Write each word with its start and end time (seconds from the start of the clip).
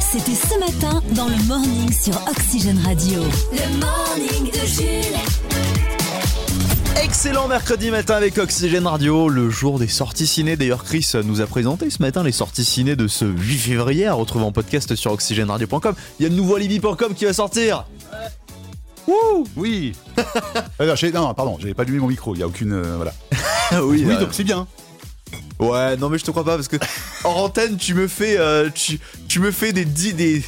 c'était 0.00 0.34
ce 0.34 0.58
matin 0.58 1.02
dans 1.14 1.28
le 1.28 1.42
morning 1.46 1.92
sur 1.92 2.14
Oxygène 2.28 2.78
Radio. 2.84 3.20
Le 3.52 3.78
morning 3.80 4.50
de 4.52 4.66
Jules. 4.66 5.18
Excellent 7.02 7.48
mercredi 7.48 7.90
matin 7.90 8.14
avec 8.14 8.38
Oxygène 8.38 8.86
Radio, 8.86 9.28
le 9.28 9.50
jour 9.50 9.78
des 9.78 9.88
sorties 9.88 10.26
ciné. 10.26 10.56
D'ailleurs, 10.56 10.84
Chris 10.84 11.06
nous 11.24 11.40
a 11.40 11.46
présenté 11.46 11.90
ce 11.90 12.02
matin 12.02 12.22
les 12.22 12.32
sorties 12.32 12.64
ciné 12.64 12.96
de 12.96 13.06
ce 13.06 13.24
8 13.24 13.58
février, 13.58 14.06
à 14.06 14.14
retrouver 14.14 14.44
en 14.44 14.52
podcast 14.52 14.94
sur 14.94 15.12
oxygèneradio.com. 15.12 15.94
Il 16.18 16.22
y 16.22 16.26
a 16.26 16.28
le 16.28 16.34
nouveau 16.34 16.56
Alibi.com 16.56 17.14
qui 17.14 17.24
va 17.24 17.32
sortir. 17.32 17.84
Wouh 19.06 19.44
Oui. 19.56 19.92
Euh, 20.80 20.94
non, 21.12 21.22
non, 21.22 21.34
pardon, 21.34 21.56
j'avais 21.58 21.74
pas 21.74 21.82
allumé 21.82 21.98
mon 21.98 22.06
micro. 22.06 22.36
Il 22.36 22.38
y 22.38 22.42
a 22.42 22.46
aucune, 22.46 22.72
euh, 22.72 22.94
voilà. 22.96 23.12
oui, 23.82 24.04
Oui, 24.06 24.14
euh, 24.14 24.20
donc 24.20 24.28
c'est 24.30 24.44
bien. 24.44 24.68
Ouais, 25.58 25.96
non 25.96 26.08
mais 26.08 26.18
je 26.18 26.24
te 26.24 26.30
crois 26.30 26.44
pas 26.44 26.54
parce 26.56 26.68
que 26.68 26.76
en 27.24 27.30
antenne 27.30 27.76
tu 27.76 27.94
me 27.94 28.06
fais 28.06 28.36
euh, 28.38 28.70
tu, 28.72 29.00
tu 29.28 29.40
me 29.40 29.50
fais 29.50 29.72
des 29.72 29.84
des 29.84 30.42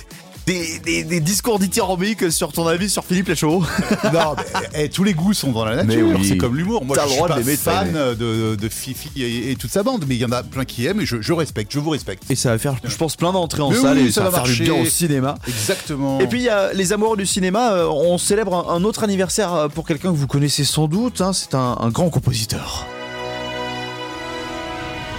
des, 0.47 0.79
des, 0.81 1.05
des 1.05 1.21
discours 1.21 1.59
dithyrambiques 1.59 2.33
sur 2.33 2.53
ton 2.53 2.67
avis 2.67 2.91
sur 2.91 3.05
Philippe 3.05 3.29
Lachaud. 3.29 3.63
non, 4.13 4.35
mais, 4.37 4.85
eh, 4.85 4.89
tous 4.89 5.05
les 5.05 5.15
goûts 5.15 5.35
sont 5.35 5.53
dans 5.53 5.65
la 5.65 5.85
nature. 5.85 6.09
oui. 6.09 6.27
C'est 6.27 6.37
comme 6.39 6.57
l'humour. 6.57 6.85
Moi, 6.85 6.97
je 7.05 7.09
suis 7.13 7.21
pas 7.21 7.41
fan 7.57 7.93
de, 8.19 8.57
de 8.57 8.69
Fifi 8.69 9.11
et, 9.17 9.53
et 9.53 9.57
toute 9.57 9.71
sa 9.71 9.83
bande, 9.85 10.07
mais 10.09 10.17
il 10.17 10.21
y 10.21 10.25
en 10.25 10.33
a 10.33 10.43
plein 10.43 10.65
qui 10.65 10.87
aiment 10.87 11.01
et 11.03 11.07
je, 11.07 11.21
je 11.21 11.33
respecte, 11.33 11.73
je 11.73 11.79
vous 11.79 11.91
respecte. 11.91 12.25
Et 12.31 12.35
ça 12.35 12.51
va 12.51 12.59
faire, 12.59 12.75
je 12.83 12.97
pense, 12.97 13.15
plein 13.17 13.33
d'entrées 13.33 13.63
en 13.63 13.71
Mais 13.71 13.77
salle 13.77 13.99
oui, 13.99 14.07
et 14.09 14.13
ça, 14.13 14.23
ça 14.23 14.31
va 14.31 14.31
va 14.31 14.45
faire 14.45 14.55
du 14.55 14.63
bien 14.63 14.75
au 14.75 14.87
cinéma. 14.87 15.37
Exactement. 15.47 16.19
Et 16.21 16.27
puis 16.27 16.41
il 16.41 16.45
y 16.45 16.49
a 16.49 16.73
les 16.73 16.93
amoureux 16.93 17.17
du 17.19 17.27
cinéma, 17.27 17.73
euh, 17.73 17.87
on 17.89 18.19
célèbre 18.19 18.55
un, 18.69 18.75
un 18.75 18.85
autre 18.85 19.05
anniversaire 19.05 19.55
euh, 19.55 19.69
pour 19.69 19.87
quelqu'un 19.87 20.11
que 20.11 20.17
vous 20.17 20.27
connaissez 20.27 20.65
sans 20.65 20.89
doute, 20.89 21.21
hein, 21.21 21.33
c'est 21.33 21.55
un, 21.55 21.77
un 21.81 21.91
grand 21.91 22.09
compositeur. 22.11 22.87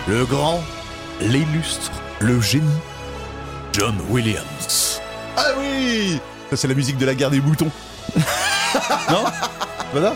Le 0.08 0.26
grand, 0.26 0.62
l'illustre, 1.22 1.92
le 2.20 2.42
génie, 2.42 2.68
John 3.74 3.96
Williams. 4.10 5.00
ah 5.38 5.46
oui, 5.60 6.20
ça 6.50 6.58
c'est 6.58 6.68
la 6.68 6.74
musique 6.74 6.98
de 6.98 7.06
la 7.06 7.14
guerre 7.16 7.30
des 7.30 7.40
boutons. 7.40 7.70
non? 9.10 9.24
Voilà. 9.92 10.14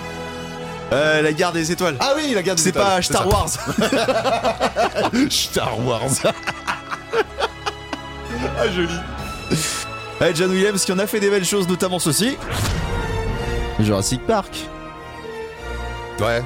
Euh, 0.91 1.21
la 1.21 1.33
guerre 1.33 1.51
des 1.51 1.71
étoiles. 1.71 1.95
Ah 1.99 2.13
oui, 2.15 2.31
la 2.33 2.41
guerre 2.43 2.55
des 2.55 2.61
c'est 2.61 2.69
étoiles, 2.69 2.85
pas 2.85 2.95
c'est 3.01 3.13
Star 3.13 3.23
ça. 3.23 3.27
Wars. 3.29 3.49
Star 5.31 5.79
Wars. 5.79 6.01
ah 8.59 8.67
joli. 8.69 8.89
Ouais, 10.21 10.33
John 10.35 10.51
Williams 10.51 10.83
qui 10.83 10.91
en 10.91 10.99
a 10.99 11.07
fait 11.07 11.19
des 11.19 11.29
belles 11.29 11.45
choses, 11.45 11.67
notamment 11.67 11.99
ceci. 11.99 12.37
Jurassic 13.79 14.25
Park. 14.25 14.55
Ouais. 16.19 16.43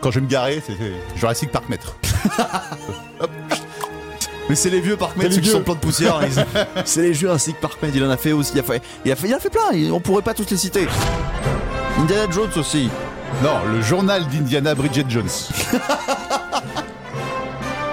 Quand 0.00 0.10
je 0.10 0.16
vais 0.20 0.24
me 0.26 0.30
garer, 0.30 0.62
c'est 0.64 0.76
Jurassic 1.16 1.50
Park 1.50 1.68
maître. 1.68 1.96
Mais 4.48 4.54
c'est 4.54 4.70
les 4.70 4.80
vieux 4.80 4.96
Parkmate, 4.96 5.26
C'est 5.28 5.34
ceux 5.34 5.40
qui 5.40 5.48
vieux. 5.48 5.52
sont 5.58 5.62
pleins 5.62 5.74
de 5.74 5.80
poussière. 5.80 6.20
ils- 6.22 6.46
c'est 6.86 7.02
les 7.02 7.12
Jurassic 7.12 7.60
Parkmate, 7.60 7.90
il 7.94 8.02
en 8.02 8.08
a 8.08 8.16
fait 8.16 8.32
aussi. 8.32 8.52
Il 8.54 8.60
a 8.60 8.62
fait, 8.62 8.80
il 9.04 9.12
a 9.12 9.16
fait, 9.16 9.28
il 9.28 9.34
a 9.34 9.38
fait 9.40 9.50
plein, 9.50 9.72
il- 9.74 9.92
on 9.92 10.00
pourrait 10.00 10.22
pas 10.22 10.32
tous 10.32 10.48
les 10.50 10.56
citer. 10.56 10.86
Indiana 11.98 12.30
Jones 12.30 12.48
aussi. 12.56 12.88
Non, 13.42 13.58
le 13.70 13.82
journal 13.82 14.26
d'Indiana 14.28 14.74
Bridget 14.74 15.04
Jones. 15.08 15.28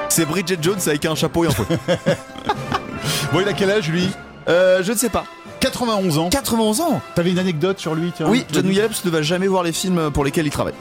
C'est 0.10 0.26
Bridget 0.26 0.58
Jones 0.62 0.80
avec 0.88 1.06
un 1.06 1.16
chapeau 1.16 1.44
et 1.44 1.48
un 1.48 1.52
feu. 1.52 1.66
Bon, 3.34 3.42
il 3.42 3.48
a 3.50 3.54
quel 3.54 3.70
âge 3.70 3.90
lui? 3.90 4.10
Euh, 4.48 4.82
je 4.82 4.94
ne 4.94 4.98
sais 4.98 5.10
pas. 5.10 5.26
91 5.60 6.18
ans. 6.20 6.30
91 6.30 6.80
ans? 6.80 7.02
T'avais 7.16 7.32
une 7.32 7.40
anecdote 7.40 7.80
sur 7.80 7.96
lui 7.96 8.14
tiens? 8.16 8.28
Oui, 8.30 8.46
John 8.54 8.66
Williams 8.66 9.02
ne 9.04 9.10
va 9.10 9.22
jamais 9.22 9.48
voir 9.48 9.64
les 9.64 9.74
films 9.74 10.10
pour 10.12 10.24
lesquels 10.24 10.46
il 10.46 10.52
travaille. 10.52 10.74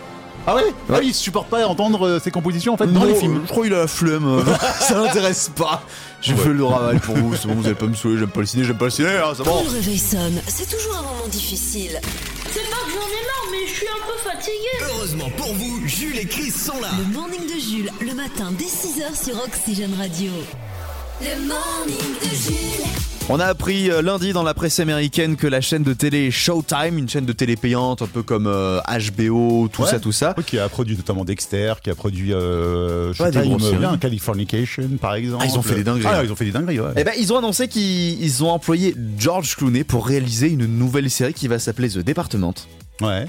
Ah 0.46 0.54
ouais, 0.56 0.62
Ouais. 0.64 0.72
Ah, 0.96 1.00
il 1.02 1.14
supporte 1.14 1.48
pas 1.48 1.66
entendre 1.66 2.06
euh, 2.06 2.20
ses 2.20 2.30
compositions 2.30 2.74
en 2.74 2.76
fait 2.76 2.86
dans 2.86 3.04
les 3.04 3.12
Non, 3.14 3.18
films. 3.20 3.40
Je 3.46 3.50
crois 3.50 3.64
qu'il 3.64 3.72
a 3.74 3.78
la 3.78 3.86
flemme. 3.86 4.44
ça 4.80 4.94
l'intéresse 4.96 5.50
pas. 5.54 5.82
J'ai 6.20 6.34
fait 6.34 6.50
le 6.50 6.64
travail 6.64 6.98
pour 7.00 7.16
vous, 7.16 7.34
c'est 7.36 7.46
bon, 7.48 7.54
vous 7.54 7.66
allez 7.66 7.74
pas 7.74 7.86
me 7.86 7.94
saouler, 7.94 8.18
j'aime 8.18 8.28
pas 8.30 8.40
le 8.40 8.46
ciné, 8.46 8.64
j'aime 8.64 8.78
pas 8.78 8.86
le 8.86 8.90
ciné, 8.90 9.08
hein, 9.08 9.32
c'est 9.36 9.42
Quand 9.44 9.50
bon. 9.56 9.64
le 9.64 9.70
réveil 9.70 9.98
sonne, 9.98 10.40
c'est 10.46 10.68
toujours 10.70 10.96
un 10.96 11.02
moment 11.02 11.28
difficile. 11.30 12.00
C'est 12.52 12.60
pas 12.70 12.76
que 12.86 12.90
j'en 12.92 12.96
ai 12.96 13.26
marre, 13.26 13.46
mais 13.50 13.66
je 13.66 13.74
suis 13.74 13.88
un 13.88 14.06
peu 14.06 14.30
fatiguée. 14.30 14.88
Heureusement 14.94 15.30
pour 15.36 15.52
vous, 15.54 15.86
Jules 15.86 16.18
et 16.18 16.26
Chris 16.26 16.50
sont 16.50 16.80
là. 16.80 16.88
Le 16.98 17.12
morning 17.12 17.42
de 17.46 17.60
Jules, 17.60 17.90
le 18.00 18.14
matin 18.14 18.52
dès 18.58 18.64
6h 18.64 19.22
sur 19.22 19.36
Oxygène 19.44 19.94
Radio. 19.98 20.30
Le 21.20 21.46
morning 21.46 22.14
de 22.22 22.28
Jules. 22.34 23.13
On 23.30 23.40
a 23.40 23.46
appris 23.46 23.90
euh, 23.90 24.02
lundi 24.02 24.34
dans 24.34 24.42
la 24.42 24.52
presse 24.52 24.80
américaine 24.80 25.36
que 25.36 25.46
la 25.46 25.62
chaîne 25.62 25.82
de 25.82 25.94
télé 25.94 26.30
Showtime, 26.30 26.98
une 26.98 27.08
chaîne 27.08 27.24
de 27.24 27.32
télé 27.32 27.56
payante 27.56 28.02
un 28.02 28.06
peu 28.06 28.22
comme 28.22 28.46
euh, 28.46 28.80
HBO, 29.16 29.68
tout 29.72 29.82
Ouais. 29.82 29.88
ça, 29.88 29.98
tout 29.98 30.12
ça, 30.12 30.34
Oui, 30.36 30.44
qui 30.44 30.58
a 30.58 30.68
produit 30.68 30.94
notamment 30.94 31.24
Dexter, 31.24 31.72
qui 31.82 31.88
a 31.88 31.94
produit 31.94 32.34
euh, 32.34 33.14
Showtime, 33.14 33.56
euh, 33.62 33.96
Californication 33.96 34.88
par 35.00 35.14
exemple. 35.14 35.42
Ah, 35.42 35.50
ils 35.50 35.58
ont 35.58 35.62
fait 35.62 35.74
des 35.74 35.84
dingueries. 35.84 36.06
Ah, 36.06 36.22
ils 36.22 36.30
ont 36.30 36.36
fait 36.36 36.44
des 36.44 36.52
dingueries, 36.52 36.80
ouais. 36.80 36.90
Eh 36.96 37.04
ben, 37.04 37.14
ils 37.18 37.32
ont 37.32 37.38
annoncé 37.38 37.66
qu'ils 37.66 38.22
ils 38.22 38.44
ont 38.44 38.50
employé 38.50 38.94
George 39.18 39.56
Clooney 39.56 39.84
pour 39.84 40.06
réaliser 40.06 40.48
une 40.50 40.66
nouvelle 40.66 41.08
série 41.10 41.32
qui 41.32 41.48
va 41.48 41.58
s'appeler 41.58 41.88
The 41.88 41.98
Department, 42.00 42.54
Ouais. 43.00 43.24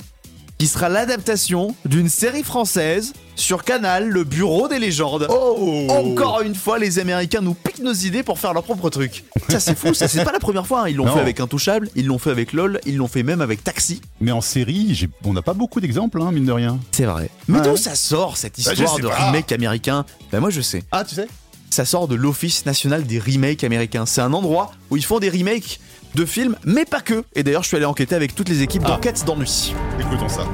Qui 0.58 0.68
sera 0.68 0.88
l'adaptation 0.88 1.76
d'une 1.86 2.08
série 2.08 2.44
française 2.44 3.12
sur 3.36 3.66
Canal, 3.66 4.08
le 4.08 4.24
Bureau 4.24 4.70
des 4.70 4.80
légendes. 4.80 5.28
Oh 5.30 5.88
Encore 5.90 6.42
une 6.42 6.56
fois, 6.56 6.80
les 6.80 6.98
Américains 7.00 7.42
nous 7.42 7.54
piquent 7.54 7.80
nos 7.84 7.92
idées 7.94 8.24
pour 8.24 8.40
faire 8.40 8.54
leur 8.54 8.64
propre 8.64 8.90
truc. 8.90 9.26
Ça, 9.50 9.60
c'est 9.60 9.78
fou, 9.78 9.94
ça, 9.94 10.08
c'est 10.08 10.24
pas 10.24 10.32
la 10.32 10.40
première 10.40 10.66
fois. 10.66 10.84
hein. 10.84 10.88
Ils 10.88 10.96
l'ont 10.96 11.06
Non. 11.06 11.14
fait 11.16 11.20
avec 11.20 11.42
Intouchable, 11.42 11.90
ils 11.96 12.06
l'ont 12.06 12.20
fait 12.20 12.30
avec 12.32 12.54
LOL, 12.54 12.80
ils 12.86 12.96
l'ont 12.96 13.10
fait 13.10 13.24
même 13.24 13.42
avec 13.42 13.64
Taxi. 13.66 14.00
Mais 14.22 14.32
en 14.32 14.40
série, 14.40 14.96
j'ai- 14.96 15.10
on 15.26 15.34
n'a 15.34 15.42
pas 15.42 15.54
beaucoup 15.54 15.82
d'exemples, 15.82 16.22
hein, 16.22 16.32
mine 16.32 16.46
de 16.46 16.52
rien. 16.54 16.80
C'est 16.92 17.04
vrai. 17.06 17.30
Mais 17.50 17.60
Ouais. 17.60 17.66
d'où 17.68 17.76
ça 17.76 17.96
sort 17.96 18.38
cette 18.38 18.56
Bah, 18.64 18.72
je 18.74 18.82
histoire 18.84 18.96
sais 18.96 19.02
de 19.02 19.08
pas. 19.10 19.26
remake 19.26 19.52
américain? 19.52 20.06
Ben 20.32 20.40
moi 20.40 20.50
je 20.52 20.62
sais. 20.62 20.84
Ah, 20.94 21.04
tu 21.04 21.16
sais? 21.16 21.28
Ça 21.70 21.84
sort 21.84 22.08
de 22.08 22.16
l'Office 22.16 22.66
national 22.66 23.04
des 23.04 23.20
remakes 23.20 23.66
américains. 23.66 24.06
C'est 24.06 24.22
un 24.22 24.32
endroit 24.32 24.72
où 24.90 24.96
ils 24.96 25.04
font 25.04 25.20
des 25.20 25.30
remakes 25.30 25.82
de 26.16 26.26
films, 26.26 26.56
mais 26.66 26.86
pas 26.86 27.02
que. 27.02 27.24
Et 27.36 27.44
d'ailleurs, 27.44 27.64
je 27.64 27.68
suis 27.68 27.78
allé 27.78 27.86
enquêter 27.86 28.16
avec 28.16 28.34
toutes 28.34 28.50
les 28.50 28.62
équipes 28.62 28.84
Ah. 28.86 28.90
d'enquête 28.90 29.24
d'ennui. 29.26 29.76
Écoutons 30.00 30.30
ça. 30.30 30.46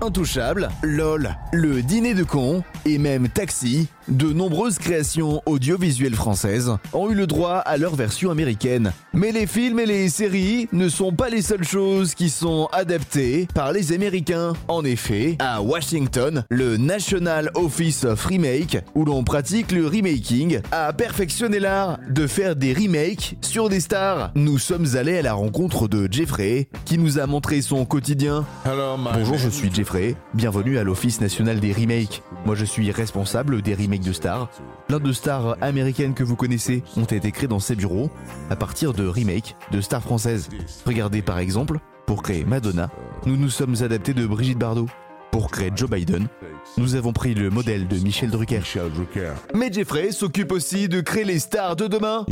Intouchable, 0.00 0.68
LOL, 0.82 1.36
Le 1.52 1.80
Dîner 1.80 2.14
de 2.14 2.24
Con 2.24 2.64
et 2.84 2.98
même 2.98 3.28
Taxi, 3.28 3.86
de 4.08 4.32
nombreuses 4.32 4.78
créations 4.78 5.42
audiovisuelles 5.46 6.14
françaises 6.14 6.76
ont 6.92 7.10
eu 7.10 7.14
le 7.14 7.26
droit 7.26 7.56
à 7.56 7.76
leur 7.76 7.94
version 7.94 8.30
américaine. 8.30 8.92
Mais 9.14 9.32
les 9.32 9.46
films 9.46 9.78
et 9.78 9.86
les 9.86 10.08
séries 10.08 10.68
ne 10.72 10.88
sont 10.88 11.12
pas 11.12 11.28
les 11.28 11.42
seules 11.42 11.64
choses 11.64 12.14
qui 12.14 12.30
sont 12.30 12.68
adaptées 12.72 13.46
par 13.54 13.72
les 13.72 13.92
Américains. 13.92 14.54
En 14.68 14.84
effet, 14.84 15.36
à 15.38 15.62
Washington, 15.62 16.44
le 16.48 16.76
National 16.76 17.50
Office 17.54 18.04
of 18.04 18.24
Remake, 18.24 18.78
où 18.94 19.04
l'on 19.04 19.24
pratique 19.24 19.70
le 19.72 19.86
remaking, 19.86 20.60
a 20.72 20.92
perfectionné 20.92 21.60
l'art 21.60 21.98
de 22.08 22.26
faire 22.26 22.56
des 22.56 22.72
remakes 22.74 23.36
sur 23.40 23.68
des 23.68 23.80
stars. 23.80 24.32
Nous 24.34 24.58
sommes 24.58 24.96
allés 24.96 25.18
à 25.18 25.22
la 25.22 25.34
rencontre 25.34 25.88
de 25.88 26.08
Jeffrey, 26.10 26.68
qui 26.84 26.98
nous 26.98 27.18
a 27.18 27.26
montré 27.26 27.62
son 27.62 27.84
quotidien 27.84 28.44
Bonjour, 28.64 29.38
je 29.38 29.48
suis 29.48 29.72
Jeffrey. 29.72 30.16
Bienvenue 30.34 30.78
à 30.78 30.84
l'Office 30.84 31.20
national 31.20 31.60
des 31.60 31.72
remakes. 31.72 32.22
Moi, 32.46 32.54
je 32.54 32.64
suis 32.64 32.90
responsable 32.90 33.62
des 33.62 33.74
remakes 33.74 33.91
de 34.00 34.12
stars. 34.12 34.48
Plein 34.88 35.00
de 35.00 35.12
stars 35.12 35.56
américaines 35.60 36.14
que 36.14 36.24
vous 36.24 36.36
connaissez 36.36 36.82
ont 36.96 37.04
été 37.04 37.30
créées 37.32 37.48
dans 37.48 37.60
ces 37.60 37.76
bureaux 37.76 38.10
à 38.50 38.56
partir 38.56 38.92
de 38.92 39.06
remakes 39.06 39.56
de 39.70 39.80
stars 39.80 40.02
françaises. 40.02 40.48
Regardez 40.86 41.22
par 41.22 41.38
exemple, 41.38 41.78
pour 42.06 42.22
créer 42.22 42.44
Madonna, 42.44 42.90
nous 43.26 43.36
nous 43.36 43.50
sommes 43.50 43.76
adaptés 43.82 44.14
de 44.14 44.26
Brigitte 44.26 44.58
Bardot. 44.58 44.88
Pour 45.32 45.50
créer 45.50 45.70
Joe 45.74 45.88
Biden, 45.88 46.28
nous 46.76 46.94
avons 46.94 47.14
pris 47.14 47.32
le 47.32 47.48
modèle 47.48 47.88
de 47.88 47.96
Michel 47.96 48.28
Drucker. 48.28 48.60
Mais 49.54 49.72
Jeffrey 49.72 50.12
s'occupe 50.12 50.52
aussi 50.52 50.88
de 50.90 51.00
créer 51.00 51.24
les 51.24 51.38
stars 51.38 51.74
de 51.74 51.86
demain. 51.86 52.26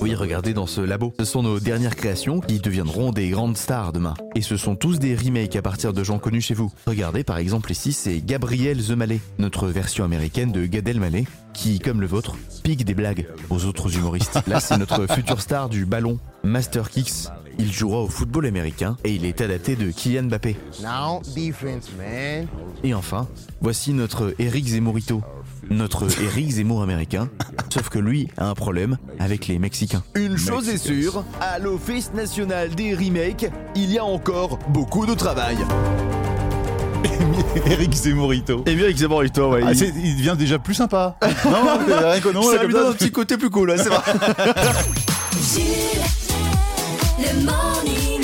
Oui, 0.00 0.16
regardez 0.16 0.52
dans 0.52 0.66
ce 0.66 0.80
labo. 0.80 1.14
Ce 1.20 1.24
sont 1.24 1.44
nos 1.44 1.60
dernières 1.60 1.94
créations 1.94 2.40
qui 2.40 2.58
deviendront 2.58 3.12
des 3.12 3.28
grandes 3.28 3.56
stars 3.56 3.92
demain. 3.92 4.14
Et 4.34 4.42
ce 4.42 4.56
sont 4.56 4.74
tous 4.74 4.98
des 4.98 5.14
remakes 5.14 5.54
à 5.54 5.62
partir 5.62 5.92
de 5.92 6.02
gens 6.02 6.18
connus 6.18 6.40
chez 6.40 6.54
vous. 6.54 6.72
Regardez 6.88 7.22
par 7.22 7.38
exemple 7.38 7.70
ici, 7.70 7.92
c'est 7.92 8.20
Gabriel 8.20 8.82
The 8.82 8.90
Mallet, 8.90 9.20
notre 9.38 9.68
version 9.68 10.04
américaine 10.04 10.50
de 10.50 10.66
Gad 10.66 10.88
Elmaleh, 10.88 11.26
qui, 11.54 11.78
comme 11.78 12.00
le 12.00 12.08
vôtre, 12.08 12.36
pique 12.64 12.84
des 12.84 12.94
blagues 12.94 13.28
aux 13.48 13.64
autres 13.64 13.96
humoristes. 13.96 14.40
Là, 14.48 14.58
c'est 14.58 14.76
notre 14.76 15.06
futur 15.06 15.40
star 15.40 15.68
du 15.68 15.86
ballon, 15.86 16.18
Master 16.42 16.90
Kicks. 16.90 17.28
Il 17.58 17.72
jouera 17.72 18.00
au 18.00 18.08
football 18.08 18.46
américain 18.46 18.96
et 19.04 19.14
il 19.14 19.24
est 19.24 19.40
adapté 19.40 19.76
de 19.76 19.90
Kylian 19.90 20.24
Mbappé. 20.24 20.56
Now 20.82 21.20
defense, 21.36 21.90
man. 21.98 22.46
Et 22.82 22.94
enfin, 22.94 23.28
voici 23.60 23.92
notre 23.92 24.34
Eric 24.38 24.66
Zemmourito. 24.66 25.22
Notre 25.70 26.06
Eric 26.20 26.50
Zemmour 26.50 26.82
américain, 26.82 27.28
sauf 27.72 27.88
que 27.88 28.00
lui 28.00 28.28
a 28.36 28.48
un 28.48 28.54
problème 28.54 28.98
avec 29.20 29.46
les 29.46 29.60
Mexicains. 29.60 30.02
Une 30.16 30.36
chose 30.36 30.68
est 30.68 30.76
sûre, 30.76 31.24
à 31.40 31.60
l'Office 31.60 32.10
national 32.14 32.74
des 32.74 32.94
remakes, 32.94 33.48
il 33.76 33.92
y 33.92 33.98
a 33.98 34.04
encore 34.04 34.58
beaucoup 34.68 35.06
de 35.06 35.14
travail. 35.14 35.56
Eric 37.66 37.94
Zemmourito. 37.94 38.64
Et 38.66 38.74
bien 38.74 38.86
Eric 38.86 38.98
Zemmourito, 38.98 39.52
ouais. 39.52 39.62
Ah, 39.64 39.72
c'est- 39.74 39.92
il 40.02 40.16
devient 40.16 40.34
déjà 40.36 40.58
plus 40.58 40.74
sympa. 40.74 41.16
non, 41.44 41.78
rien 41.86 42.20
que 42.20 42.32
non, 42.32 42.42
ça 42.42 42.64
lui 42.64 42.72
donne 42.72 42.90
un 42.90 42.94
petit 42.94 43.12
côté 43.12 43.36
plus 43.38 43.48
cool, 43.50 43.68
là, 43.68 43.78
c'est 43.78 43.88
vrai. 43.88 44.02
Jules, 47.22 47.38
le 47.38 47.44
morning. 47.44 48.22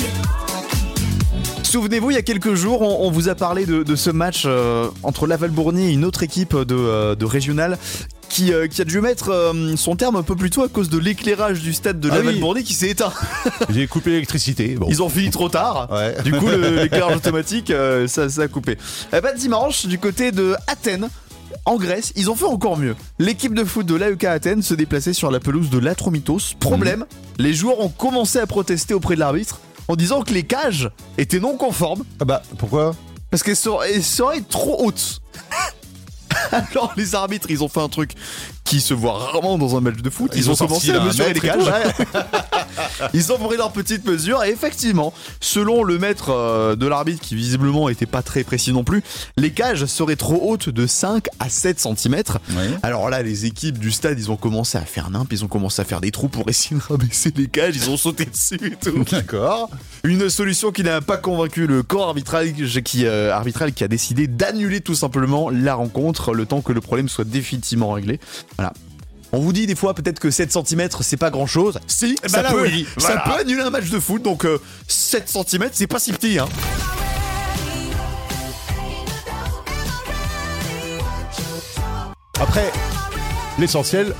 Souvenez-vous, 1.63 2.11
il 2.11 2.15
y 2.15 2.17
a 2.17 2.21
quelques 2.23 2.55
jours, 2.55 2.81
on, 2.81 3.07
on 3.07 3.11
vous 3.11 3.29
a 3.29 3.35
parlé 3.35 3.65
de, 3.65 3.83
de 3.83 3.95
ce 3.95 4.09
match 4.09 4.43
euh, 4.45 4.87
entre 5.03 5.27
Laval-Bourgny 5.27 5.89
et 5.89 5.93
une 5.93 6.03
autre 6.05 6.23
équipe 6.23 6.55
de, 6.55 6.75
euh, 6.75 7.15
de 7.15 7.25
régional 7.25 7.77
qui, 8.27 8.53
euh, 8.53 8.67
qui 8.67 8.81
a 8.81 8.85
dû 8.85 9.01
mettre 9.01 9.29
euh, 9.29 9.75
son 9.75 9.95
terme 9.95 10.15
un 10.15 10.23
peu 10.23 10.35
plus 10.35 10.49
tôt 10.49 10.63
à 10.63 10.67
cause 10.67 10.89
de 10.89 10.97
l'éclairage 10.97 11.61
du 11.61 11.73
stade 11.73 11.99
de 11.99 12.09
Ah 12.11 12.15
oui. 12.17 12.25
Laval-Bourgny 12.25 12.63
qui 12.63 12.73
s'est 12.73 12.89
éteint. 12.89 13.13
J'ai 13.69 13.85
coupé 13.87 14.09
l'électricité. 14.11 14.75
Bon. 14.75 14.87
Ils 14.89 15.03
ont 15.03 15.09
fini 15.09 15.29
trop 15.29 15.49
tard. 15.49 15.89
Ouais. 15.91 16.15
Du 16.23 16.31
coup, 16.33 16.47
l'éclairage 16.81 17.17
automatique, 17.17 17.69
euh, 17.69 18.07
ça, 18.07 18.29
ça 18.29 18.41
a 18.43 18.47
coupé. 18.47 18.77
Eh 19.15 19.21
ben, 19.21 19.35
dimanche, 19.35 19.85
du 19.85 19.99
côté 19.99 20.31
de 20.31 20.55
Athènes, 20.67 21.09
en 21.65 21.77
Grèce, 21.77 22.13
ils 22.15 22.29
ont 22.29 22.35
fait 22.35 22.45
encore 22.45 22.77
mieux. 22.77 22.95
L'équipe 23.19 23.53
de 23.53 23.63
foot 23.63 23.85
de 23.85 23.95
l'AEK 23.95 24.23
Athènes 24.25 24.61
se 24.61 24.73
déplaçait 24.73 25.13
sur 25.13 25.31
la 25.31 25.39
pelouse 25.39 25.69
de 25.69 25.77
l'Atromitos. 25.79 26.55
Problème, 26.59 27.05
les 27.37 27.53
joueurs 27.53 27.79
ont 27.79 27.89
commencé 27.89 28.39
à 28.39 28.47
protester 28.47 28.93
auprès 28.93 29.15
de 29.15 29.19
l'arbitre 29.19 29.59
en 29.87 29.95
disant 29.95 30.21
que 30.21 30.33
les 30.33 30.43
cages 30.43 30.89
étaient 31.17 31.39
non 31.39 31.57
conformes 31.57 32.03
Ah 32.19 32.25
bah 32.25 32.41
pourquoi? 32.57 32.95
Parce 33.31 33.43
qu'elles 33.43 33.55
seraient, 33.55 33.93
elles 33.93 34.03
seraient 34.03 34.41
trop 34.41 34.85
hautes. 34.85 35.21
Alors 36.51 36.93
les 36.97 37.15
arbitres, 37.15 37.49
ils 37.49 37.63
ont 37.63 37.67
fait 37.67 37.81
un 37.81 37.89
truc 37.89 38.11
qui 38.69 38.81
se 38.81 38.93
voit 38.93 39.13
rarement 39.13 39.57
dans 39.57 39.75
un 39.75 39.81
match 39.81 39.97
de 39.97 40.09
foot. 40.11 40.31
Ils, 40.35 40.41
Ils 40.41 40.51
ont, 40.51 40.55
commencé 40.55 40.91
à 40.91 41.03
mesurer 41.03 41.33
les 41.33 41.39
cages. 41.39 41.71
Ils 43.13 43.31
ont 43.31 43.37
pris 43.37 43.57
leurs 43.57 43.71
petites 43.71 44.05
mesures 44.05 44.43
et 44.43 44.49
effectivement, 44.49 45.11
selon 45.41 45.83
le 45.83 45.97
maître 45.97 46.29
euh, 46.29 46.75
de 46.75 46.85
l'arbitre 46.85 47.21
qui 47.21 47.35
visiblement 47.35 47.89
était 47.89 48.05
pas 48.05 48.21
très 48.21 48.43
précis 48.43 48.71
non 48.71 48.83
plus, 48.83 49.01
les 49.37 49.51
cages 49.51 49.85
seraient 49.85 50.15
trop 50.15 50.39
hautes 50.51 50.69
de 50.69 50.85
5 50.85 51.27
à 51.39 51.49
7 51.49 51.79
cm. 51.79 52.21
Alors 52.83 53.09
là, 53.09 53.23
les 53.23 53.45
équipes 53.45 53.79
du 53.79 53.91
stade, 53.91 54.19
ils 54.19 54.29
ont 54.29 54.37
commencé 54.37 54.77
à 54.77 54.81
faire 54.81 55.09
nimp, 55.09 55.31
ils 55.31 55.43
ont 55.43 55.47
commencé 55.47 55.81
à 55.81 55.85
faire 55.85 56.01
des 56.01 56.11
trous 56.11 56.27
pour 56.27 56.47
essayer 56.47 56.75
de 56.75 56.81
rabaisser 56.81 57.33
les 57.35 57.47
cages, 57.47 57.75
ils 57.75 57.89
ont 57.89 57.97
sauté 57.97 58.25
dessus 58.25 58.59
et 58.63 58.75
tout. 58.75 59.03
D'accord. 59.11 59.69
Une 60.03 60.29
solution 60.29 60.71
qui 60.71 60.83
n'a 60.83 61.01
pas 61.01 61.17
convaincu 61.17 61.67
le 61.67 61.83
corps 61.83 62.07
arbitral 62.07 62.53
qui, 62.53 63.05
euh, 63.05 63.33
arbitral 63.33 63.73
qui 63.73 63.83
a 63.83 63.87
décidé 63.87 64.27
d'annuler 64.27 64.81
tout 64.81 64.95
simplement 64.95 65.49
la 65.49 65.73
rencontre 65.73 66.33
le 66.33 66.45
temps 66.45 66.61
que 66.61 66.71
le 66.71 66.81
problème 66.81 67.09
soit 67.09 67.25
définitivement 67.25 67.91
réglé. 67.91 68.19
Voilà. 68.59 68.73
On 69.31 69.39
vous 69.39 69.53
dit 69.53 69.67
des 69.67 69.75
fois 69.75 69.93
peut-être 69.93 70.19
que 70.19 70.29
7 70.31 70.51
cm 70.51 70.89
c'est 70.99 71.15
pas 71.15 71.29
grand 71.29 71.45
chose. 71.47 71.79
Si, 71.87 72.17
ben 72.21 72.27
ça, 72.27 72.41
là, 72.41 72.51
peut, 72.51 72.63
oui, 72.63 72.85
ça 72.97 73.07
voilà. 73.13 73.21
peut 73.21 73.31
annuler 73.41 73.61
un 73.61 73.69
match 73.69 73.89
de 73.89 73.97
foot 73.99 74.21
donc 74.21 74.43
euh, 74.45 74.59
7 74.89 75.29
cm 75.29 75.69
c'est 75.71 75.87
pas 75.87 75.99
si 75.99 76.11
petit 76.11 76.39
hein. 76.39 76.49
Après, 82.39 82.71
l'essentiel, 83.57 84.13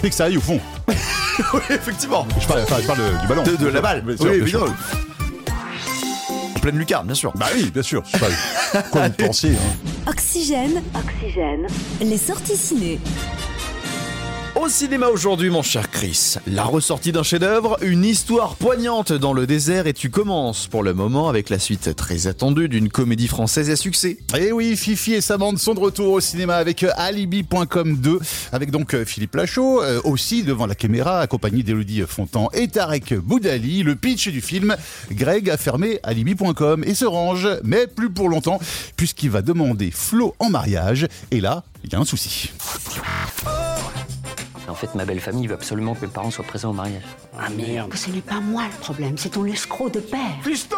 c'est 0.00 0.08
que 0.10 0.14
ça 0.14 0.24
aille 0.24 0.36
au 0.36 0.40
fond. 0.40 0.60
oui, 0.88 1.60
effectivement. 1.70 2.26
Je 2.40 2.46
parle, 2.46 2.60
enfin, 2.62 2.76
je 2.80 2.86
parle 2.86 2.98
de- 2.98 3.20
du 3.20 3.26
ballon. 3.26 3.42
De, 3.42 3.56
de 3.56 3.66
la 3.68 3.80
balle. 3.80 4.02
Bien 4.02 4.16
sûr, 4.16 4.26
oui, 4.26 4.38
bien 4.40 4.46
sûr. 4.46 4.62
évidemment. 4.66 4.76
En 6.56 6.60
pleine 6.60 6.78
lucarne, 6.78 7.06
bien 7.06 7.14
sûr. 7.14 7.32
Bah 7.36 7.46
oui, 7.54 7.70
bien 7.70 7.82
sûr. 7.82 8.02
Je 8.06 8.10
sais 8.12 8.18
pas 8.72 8.82
quoi 8.90 9.08
vous 9.08 9.14
pensiez. 9.26 9.50
hein. 9.52 10.10
Oxygène. 10.10 10.82
Oxygène. 10.94 11.66
Les 12.00 12.18
sorties 12.18 12.56
ciné. 12.56 12.98
Au 14.56 14.68
cinéma 14.68 15.08
aujourd'hui, 15.08 15.50
mon 15.50 15.62
cher 15.62 15.90
Chris, 15.90 16.36
la 16.46 16.62
ressortie 16.62 17.10
d'un 17.10 17.24
chef-d'œuvre, 17.24 17.76
une 17.82 18.04
histoire 18.04 18.54
poignante 18.54 19.12
dans 19.12 19.32
le 19.32 19.48
désert 19.48 19.88
et 19.88 19.92
tu 19.92 20.10
commences 20.10 20.68
pour 20.68 20.84
le 20.84 20.94
moment 20.94 21.28
avec 21.28 21.50
la 21.50 21.58
suite 21.58 21.96
très 21.96 22.28
attendue 22.28 22.68
d'une 22.68 22.88
comédie 22.88 23.26
française 23.26 23.68
à 23.70 23.74
succès. 23.74 24.16
Et 24.38 24.52
oui, 24.52 24.76
Fifi 24.76 25.14
et 25.14 25.20
sa 25.20 25.38
sont 25.56 25.74
de 25.74 25.80
retour 25.80 26.12
au 26.12 26.20
cinéma 26.20 26.54
avec 26.54 26.84
euh, 26.84 26.90
Alibi.com 26.96 27.96
2, 27.96 28.20
avec 28.52 28.70
donc 28.70 28.94
euh, 28.94 29.04
Philippe 29.04 29.34
Lachaud, 29.34 29.82
euh, 29.82 30.00
aussi 30.04 30.44
devant 30.44 30.66
la 30.66 30.76
caméra, 30.76 31.18
accompagné 31.18 31.64
d'Elodie 31.64 32.02
Fontan 32.06 32.48
et 32.52 32.68
Tarek 32.68 33.14
Boudali. 33.14 33.82
Le 33.82 33.96
pitch 33.96 34.28
du 34.28 34.40
film, 34.40 34.76
Greg 35.10 35.50
a 35.50 35.56
fermé 35.56 35.98
Alibi.com 36.04 36.84
et 36.86 36.94
se 36.94 37.04
range, 37.04 37.48
mais 37.64 37.88
plus 37.88 38.08
pour 38.08 38.28
longtemps, 38.28 38.60
puisqu'il 38.96 39.30
va 39.30 39.42
demander 39.42 39.90
Flo 39.90 40.36
en 40.38 40.48
mariage. 40.48 41.08
Et 41.32 41.40
là, 41.40 41.64
il 41.82 41.92
y 41.92 41.96
a 41.96 41.98
un 41.98 42.04
souci. 42.04 42.52
En 44.74 44.76
fait, 44.76 44.92
ma 44.96 45.04
belle 45.04 45.20
famille 45.20 45.46
veut 45.46 45.54
absolument 45.54 45.94
que 45.94 46.04
mes 46.04 46.10
parents 46.10 46.32
soient 46.32 46.44
présents 46.44 46.70
au 46.70 46.72
mariage. 46.72 47.04
Ah 47.38 47.48
merde. 47.48 47.94
Ce 47.94 48.10
n'est 48.10 48.20
pas 48.20 48.40
moi 48.40 48.64
le 48.64 48.76
problème, 48.80 49.16
c'est 49.16 49.28
ton 49.28 49.44
escroc 49.44 49.90
de 49.90 50.00
père. 50.00 50.18
Piston 50.42 50.76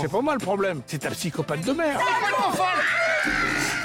C'est 0.00 0.08
pas 0.08 0.20
moi 0.20 0.34
le 0.34 0.38
problème, 0.38 0.82
c'est 0.86 0.98
ta 0.98 1.10
psychopathe 1.10 1.66
de 1.66 1.72
merde. 1.72 2.00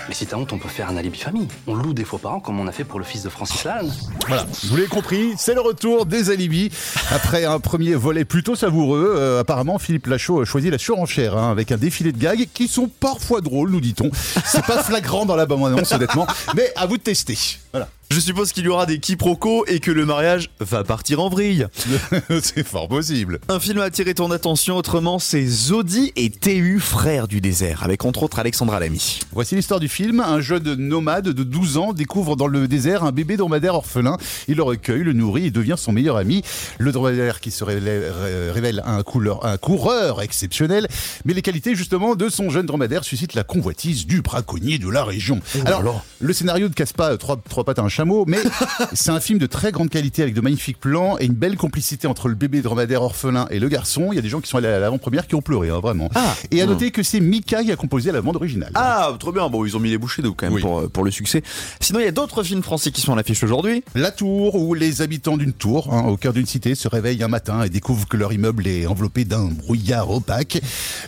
Mais 0.08 0.14
si 0.14 0.28
t'as 0.28 0.38
honte, 0.38 0.54
on 0.54 0.60
peut 0.60 0.70
faire 0.70 0.88
un 0.88 0.98
alibi 0.98 1.18
famille. 1.18 1.48
On 1.66 1.74
loue 1.74 1.96
des 1.96 2.04
faux 2.04 2.20
parents 2.20 2.40
comme 2.40 2.60
on 2.60 2.68
a 2.68 2.72
fait 2.72 2.84
pour 2.84 3.00
le 3.00 3.06
fils 3.06 3.24
de 3.24 3.30
Francis 3.30 3.64
Lalanne. 3.64 3.92
Voilà, 4.28 4.46
vous 4.66 4.76
l'avez 4.76 4.88
compris, 4.88 5.34
c'est 5.36 5.56
le 5.56 5.62
retour 5.62 6.06
des 6.06 6.30
alibis. 6.30 6.70
Après 7.10 7.46
un 7.46 7.60
premier 7.60 7.96
volet 7.96 8.26
plutôt 8.26 8.56
savoureux, 8.56 9.16
euh, 9.18 9.40
apparemment 9.40 9.80
Philippe 9.80 10.06
Lachaud 10.06 10.42
a 10.42 10.46
choisi 10.46 10.70
la 10.70 10.78
surenchère 10.78 11.36
hein, 11.36 11.50
avec 11.50 11.72
un 11.72 11.78
défilé 11.78 12.12
de 12.12 12.20
gags 12.20 12.48
qui 12.54 12.68
sont 12.68 12.88
parfois 12.88 13.42
drôles, 13.42 13.72
nous 13.72 13.82
dit-on. 13.82 14.12
C'est 14.46 14.66
pas 14.68 14.84
flagrant 14.84 15.26
dans 15.26 15.36
la 15.36 15.48
bande-annonce, 15.48 15.92
honnêtement, 15.92 16.28
mais 16.56 16.72
à 16.76 16.86
vous 16.86 16.98
de 16.98 17.02
tester. 17.02 17.58
Voilà. 17.72 17.90
Je 18.12 18.20
suppose 18.20 18.54
qu'il 18.54 18.66
y 18.66 18.68
aura 18.68 18.88
des 18.88 18.98
quiproquos 18.98 19.66
et 19.68 19.80
que 19.80 19.92
le 19.92 20.04
mariage 20.04 20.50
va 20.60 20.84
partir 20.84 21.20
en 21.20 21.30
vrille. 21.30 21.68
c'est 22.42 22.66
fort 22.66 22.88
possible. 22.88 23.40
Un 23.50 23.60
film 23.60 23.78
a 23.78 23.84
attiré 23.84 24.16
ton 24.16 24.32
attention 24.32 24.78
autrement, 24.78 25.20
c'est 25.20 25.46
Zodi 25.46 26.12
et 26.16 26.32
TU, 26.32 26.80
frères 26.80 27.28
du 27.28 27.40
désert, 27.40 27.84
avec 27.84 28.06
entre 28.06 28.24
autres 28.24 28.40
Alexandra 28.40 28.80
Lamy. 28.80 29.20
Voici 29.32 29.54
l'histoire 29.56 29.80
du 29.80 29.88
film. 29.90 30.22
Un 30.22 30.42
jeune 30.42 30.74
nomade 30.74 31.30
de 31.30 31.44
12 31.44 31.78
ans 31.78 31.94
découvre 31.94 32.36
dans 32.36 32.48
le 32.48 32.68
désert 32.68 33.04
un 33.04 33.12
bébé 33.12 33.38
dromadaire 33.38 33.76
orphelin. 33.76 34.18
Il 34.48 34.56
le 34.56 34.64
recueille, 34.64 35.04
le 35.04 35.14
nourrit 35.14 35.46
et 35.46 35.52
devient 35.52 35.76
son 35.78 35.92
meilleur 35.92 36.18
ami. 36.18 36.42
Le 36.80 36.92
dromadaire 36.92 37.40
qui 37.40 37.52
se 37.52 37.64
révèle, 37.64 38.12
ré- 38.12 38.50
révèle 38.52 38.82
un, 38.88 39.04
couleur- 39.04 39.46
un 39.46 39.58
coureur 39.58 40.24
exceptionnel. 40.24 40.88
Mais 41.26 41.36
les 41.36 41.44
qualités 41.44 41.76
justement 41.76 42.16
de 42.16 42.28
son 42.28 42.50
jeune 42.50 42.66
dromadaire 42.66 43.04
suscitent 43.04 43.36
la 43.36 43.44
convoitise 43.44 44.08
du 44.08 44.24
braconnier 44.24 44.80
de 44.80 44.90
la 44.90 45.04
région. 45.04 45.42
Alors, 45.64 45.84
là 45.84 45.92
là. 45.92 46.04
le 46.22 46.34
scénario 46.34 46.68
ne 46.70 46.74
casse 46.74 46.94
pas 46.94 47.16
trois, 47.18 47.38
trois 47.48 47.64
pattes 47.64 47.78
à 47.78 47.84
un 47.84 47.99
chameau, 48.00 48.24
mais 48.26 48.40
c'est 48.94 49.12
un 49.12 49.20
film 49.20 49.40
de 49.40 49.46
très 49.46 49.74
grande 49.74 49.90
qualité 49.90 50.22
avec 50.22 50.34
de 50.34 50.40
magnifiques 50.40 50.80
plans 50.80 51.18
et 51.20 51.26
une 51.26 51.34
belle 51.34 51.58
complicité 51.58 52.08
entre 52.08 52.30
le 52.30 52.36
bébé 52.36 52.62
dromadaire 52.62 53.02
orphelin 53.02 53.46
et 53.52 53.60
le 53.60 53.68
garçon. 53.68 54.14
Il 54.14 54.16
y 54.16 54.20
a 54.20 54.22
des 54.22 54.30
gens 54.30 54.40
qui 54.40 54.50
sont 54.50 54.58
allés 54.58 54.70
à 54.70 54.80
l'avant-première 54.80 55.28
qui 55.28 55.36
ont 55.36 55.42
pleuré, 55.42 55.70
hein, 55.70 55.82
vraiment. 55.82 56.10
Ah. 56.16 56.34
Et 56.50 56.62
à 56.62 56.66
noter 56.66 56.92
que 56.92 57.04
c'est 57.04 57.20
Mika 57.20 57.62
qui 57.62 57.74
a 57.74 57.76
composé 57.76 58.14
la 58.14 58.22
bande 58.22 58.38
originale. 58.38 58.72
Ah, 58.76 59.12
trop 59.20 59.34
bien, 59.34 59.50
bon, 59.50 59.66
ils 59.66 59.76
ont 59.76 59.82
mis 59.82 59.90
les 59.90 59.98
bouchées 59.98 60.22
d'eau 60.22 60.34
quand 60.34 60.46
même 60.46 60.54
Oui. 60.54 60.62
pour, 60.62 60.80
euh, 60.80 60.88
pour 60.88 61.04
le 61.04 61.12
succès. 61.12 61.44
Sinon, 61.82 62.00
il 62.00 62.06
y 62.06 62.08
a 62.08 62.12
d'autres 62.12 62.42
films 62.44 62.64
français 62.64 62.92
qui 62.92 63.02
sont 63.02 63.12
à 63.12 63.18
l'affiche 63.18 63.44
aujourd'hui. 63.44 63.84
La 63.96 64.12
tour, 64.12 64.56
où 64.56 64.74
les 64.74 65.02
habitants 65.02 65.36
d'une 65.36 65.52
tour, 65.52 65.94
hein, 65.94 66.06
au 66.08 66.16
cœur 66.16 66.32
d'une 66.32 66.46
cité, 66.46 66.76
se 66.76 66.88
réveillent 66.88 67.24
un 67.24 67.28
matin 67.28 67.64
et 67.64 67.70
découvrent 67.70 68.08
que 68.08 68.16
leur 68.16 68.32
immeuble 68.32 68.66
est 68.66 68.86
enveloppé 68.86 69.26
d'un 69.26 69.48
brouillard 69.48 70.10
opaque. 70.10 70.62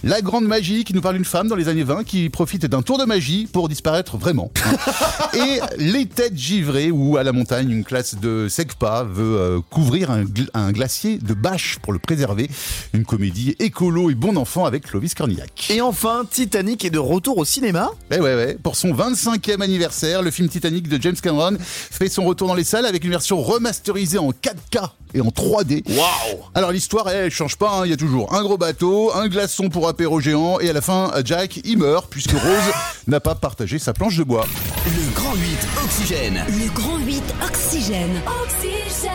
La 0.03 0.21
grande 0.21 0.45
magie, 0.45 0.83
qui 0.83 0.93
nous 0.93 1.01
parle 1.01 1.15
d'une 1.15 1.23
femme 1.23 1.47
dans 1.47 1.55
les 1.55 1.69
années 1.69 1.83
20 1.83 2.03
qui 2.03 2.29
profite 2.29 2.65
d'un 2.65 2.81
tour 2.81 2.97
de 2.97 3.05
magie 3.05 3.47
pour 3.49 3.69
disparaître 3.69 4.17
vraiment. 4.17 4.51
et 5.33 5.61
les 5.77 6.05
têtes 6.05 6.37
givrées, 6.37 6.80
où 6.89 7.17
à 7.17 7.23
la 7.23 7.31
montagne, 7.33 7.69
une 7.69 7.83
classe 7.83 8.15
de 8.15 8.47
SECPA 8.49 9.03
veut 9.03 9.37
euh, 9.37 9.59
couvrir 9.69 10.09
un, 10.09 10.23
gl- 10.23 10.49
un 10.55 10.71
glacier 10.71 11.19
de 11.19 11.33
bâche 11.35 11.77
pour 11.83 11.93
le 11.93 11.99
préserver. 11.99 12.49
Une 12.93 13.05
comédie 13.05 13.55
écolo 13.59 14.09
et 14.09 14.15
bon 14.15 14.37
enfant 14.37 14.65
avec 14.65 14.87
Clovis 14.87 15.13
Cornillac. 15.13 15.67
Et 15.69 15.81
enfin, 15.81 16.23
Titanic 16.29 16.83
est 16.85 16.89
de 16.89 16.97
retour 16.99 17.37
au 17.37 17.45
cinéma. 17.45 17.91
Eh 18.09 18.15
ouais, 18.19 18.35
ouais. 18.35 18.57
Pour 18.63 18.75
son 18.75 18.93
25e 18.93 19.61
anniversaire, 19.61 20.21
le 20.23 20.31
film 20.31 20.47
Titanic 20.49 20.87
de 20.87 20.99
James 21.01 21.15
Cameron 21.21 21.57
fait 21.59 22.09
son 22.09 22.23
retour 22.23 22.47
dans 22.47 22.55
les 22.55 22.63
salles 22.63 22.85
avec 22.85 23.03
une 23.03 23.11
version 23.11 23.41
remasterisée 23.41 24.17
en 24.17 24.31
4K 24.31 24.89
et 25.13 25.19
en 25.19 25.27
3D. 25.27 25.83
Waouh 25.89 26.39
Alors 26.55 26.71
l'histoire, 26.71 27.09
elle, 27.09 27.25
elle 27.25 27.31
change 27.31 27.57
pas. 27.57 27.79
hein. 27.79 27.85
Il 27.85 27.89
y 27.89 27.93
a 27.93 27.97
toujours 27.97 28.33
un 28.33 28.41
gros 28.43 28.57
bateau, 28.57 29.11
un 29.13 29.27
glaçon 29.27 29.67
pour 29.67 29.89
apéro 29.89 30.21
géant, 30.21 30.59
et 30.61 30.69
à 30.69 30.73
la 30.73 30.79
fin, 30.79 31.11
Jack, 31.25 31.59
il 31.65 31.77
meurt 31.79 32.07
puisque 32.09 32.31
Rose 32.31 32.73
n'a 33.07 33.19
pas 33.19 33.35
partagé 33.35 33.77
sa 33.77 33.91
planche 33.91 34.15
de 34.15 34.23
bois. 34.23 34.45
Le 34.85 35.13
Grand 35.13 35.33
8 35.35 35.41
Oxygène. 35.83 36.45
Le 36.47 36.70
grand 36.73 36.97
8 36.99 37.23
Oxygène. 37.45 38.09
Oxygène. 38.43 39.11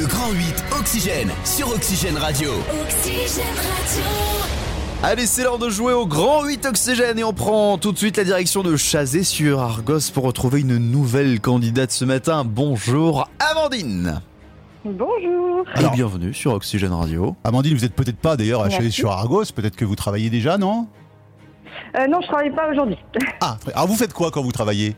Le 0.00 0.06
Grand 0.06 0.30
8 0.32 0.64
Oxygène 0.78 1.30
sur 1.44 1.68
Oxygène 1.70 2.16
Radio. 2.16 2.50
Oxygène 2.82 3.44
Radio. 3.56 4.04
Allez, 5.02 5.26
c'est 5.26 5.42
l'heure 5.44 5.58
de 5.58 5.70
jouer 5.70 5.92
au 5.92 6.06
Grand 6.06 6.44
8 6.44 6.66
Oxygène 6.66 7.18
et 7.18 7.24
on 7.24 7.32
prend 7.32 7.78
tout 7.78 7.92
de 7.92 7.98
suite 7.98 8.16
la 8.16 8.24
direction 8.24 8.62
de 8.62 8.76
Chazé 8.76 9.24
sur 9.24 9.60
Argos 9.60 10.10
pour 10.12 10.24
retrouver 10.24 10.60
une 10.60 10.76
nouvelle 10.78 11.40
candidate 11.40 11.90
ce 11.90 12.04
matin. 12.04 12.44
Bonjour 12.44 13.28
Amandine 13.38 14.20
Bonjour. 14.84 15.64
Alors- 15.74 15.92
Et 15.92 15.96
bienvenue 15.96 16.32
sur 16.32 16.52
Oxygène 16.54 16.92
Radio. 16.92 17.36
Amandine, 17.44 17.76
vous 17.76 17.84
êtes 17.84 17.94
peut-être 17.94 18.16
pas 18.18 18.36
d'ailleurs 18.36 18.62
à. 18.62 18.70
Chalet 18.70 18.90
sur 18.90 19.10
Argos, 19.10 19.44
peut-être 19.54 19.76
que 19.76 19.84
vous 19.84 19.96
travaillez 19.96 20.30
déjà, 20.30 20.56
non? 20.56 20.86
Euh, 21.98 22.06
non, 22.06 22.18
je 22.22 22.26
travaille 22.28 22.54
pas 22.54 22.68
aujourd'hui. 22.70 22.96
Ah, 23.40 23.56
très- 23.60 23.72
alors 23.74 23.88
vous 23.88 23.96
faites 23.96 24.12
quoi 24.14 24.30
quand 24.30 24.42
vous 24.42 24.52
travaillez? 24.52 24.96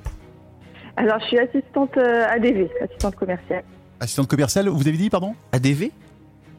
Alors, 0.97 1.19
je 1.21 1.27
suis 1.27 1.39
assistante 1.39 1.97
euh, 1.97 2.27
ADV, 2.29 2.69
assistante 2.83 3.17
commerciale. 3.17 3.65
Assistante 4.01 4.29
commerciale, 4.29 4.69
vous 4.69 4.87
avez 4.87 4.97
dit, 4.97 5.11
pardon 5.11 5.35
ADV 5.53 5.91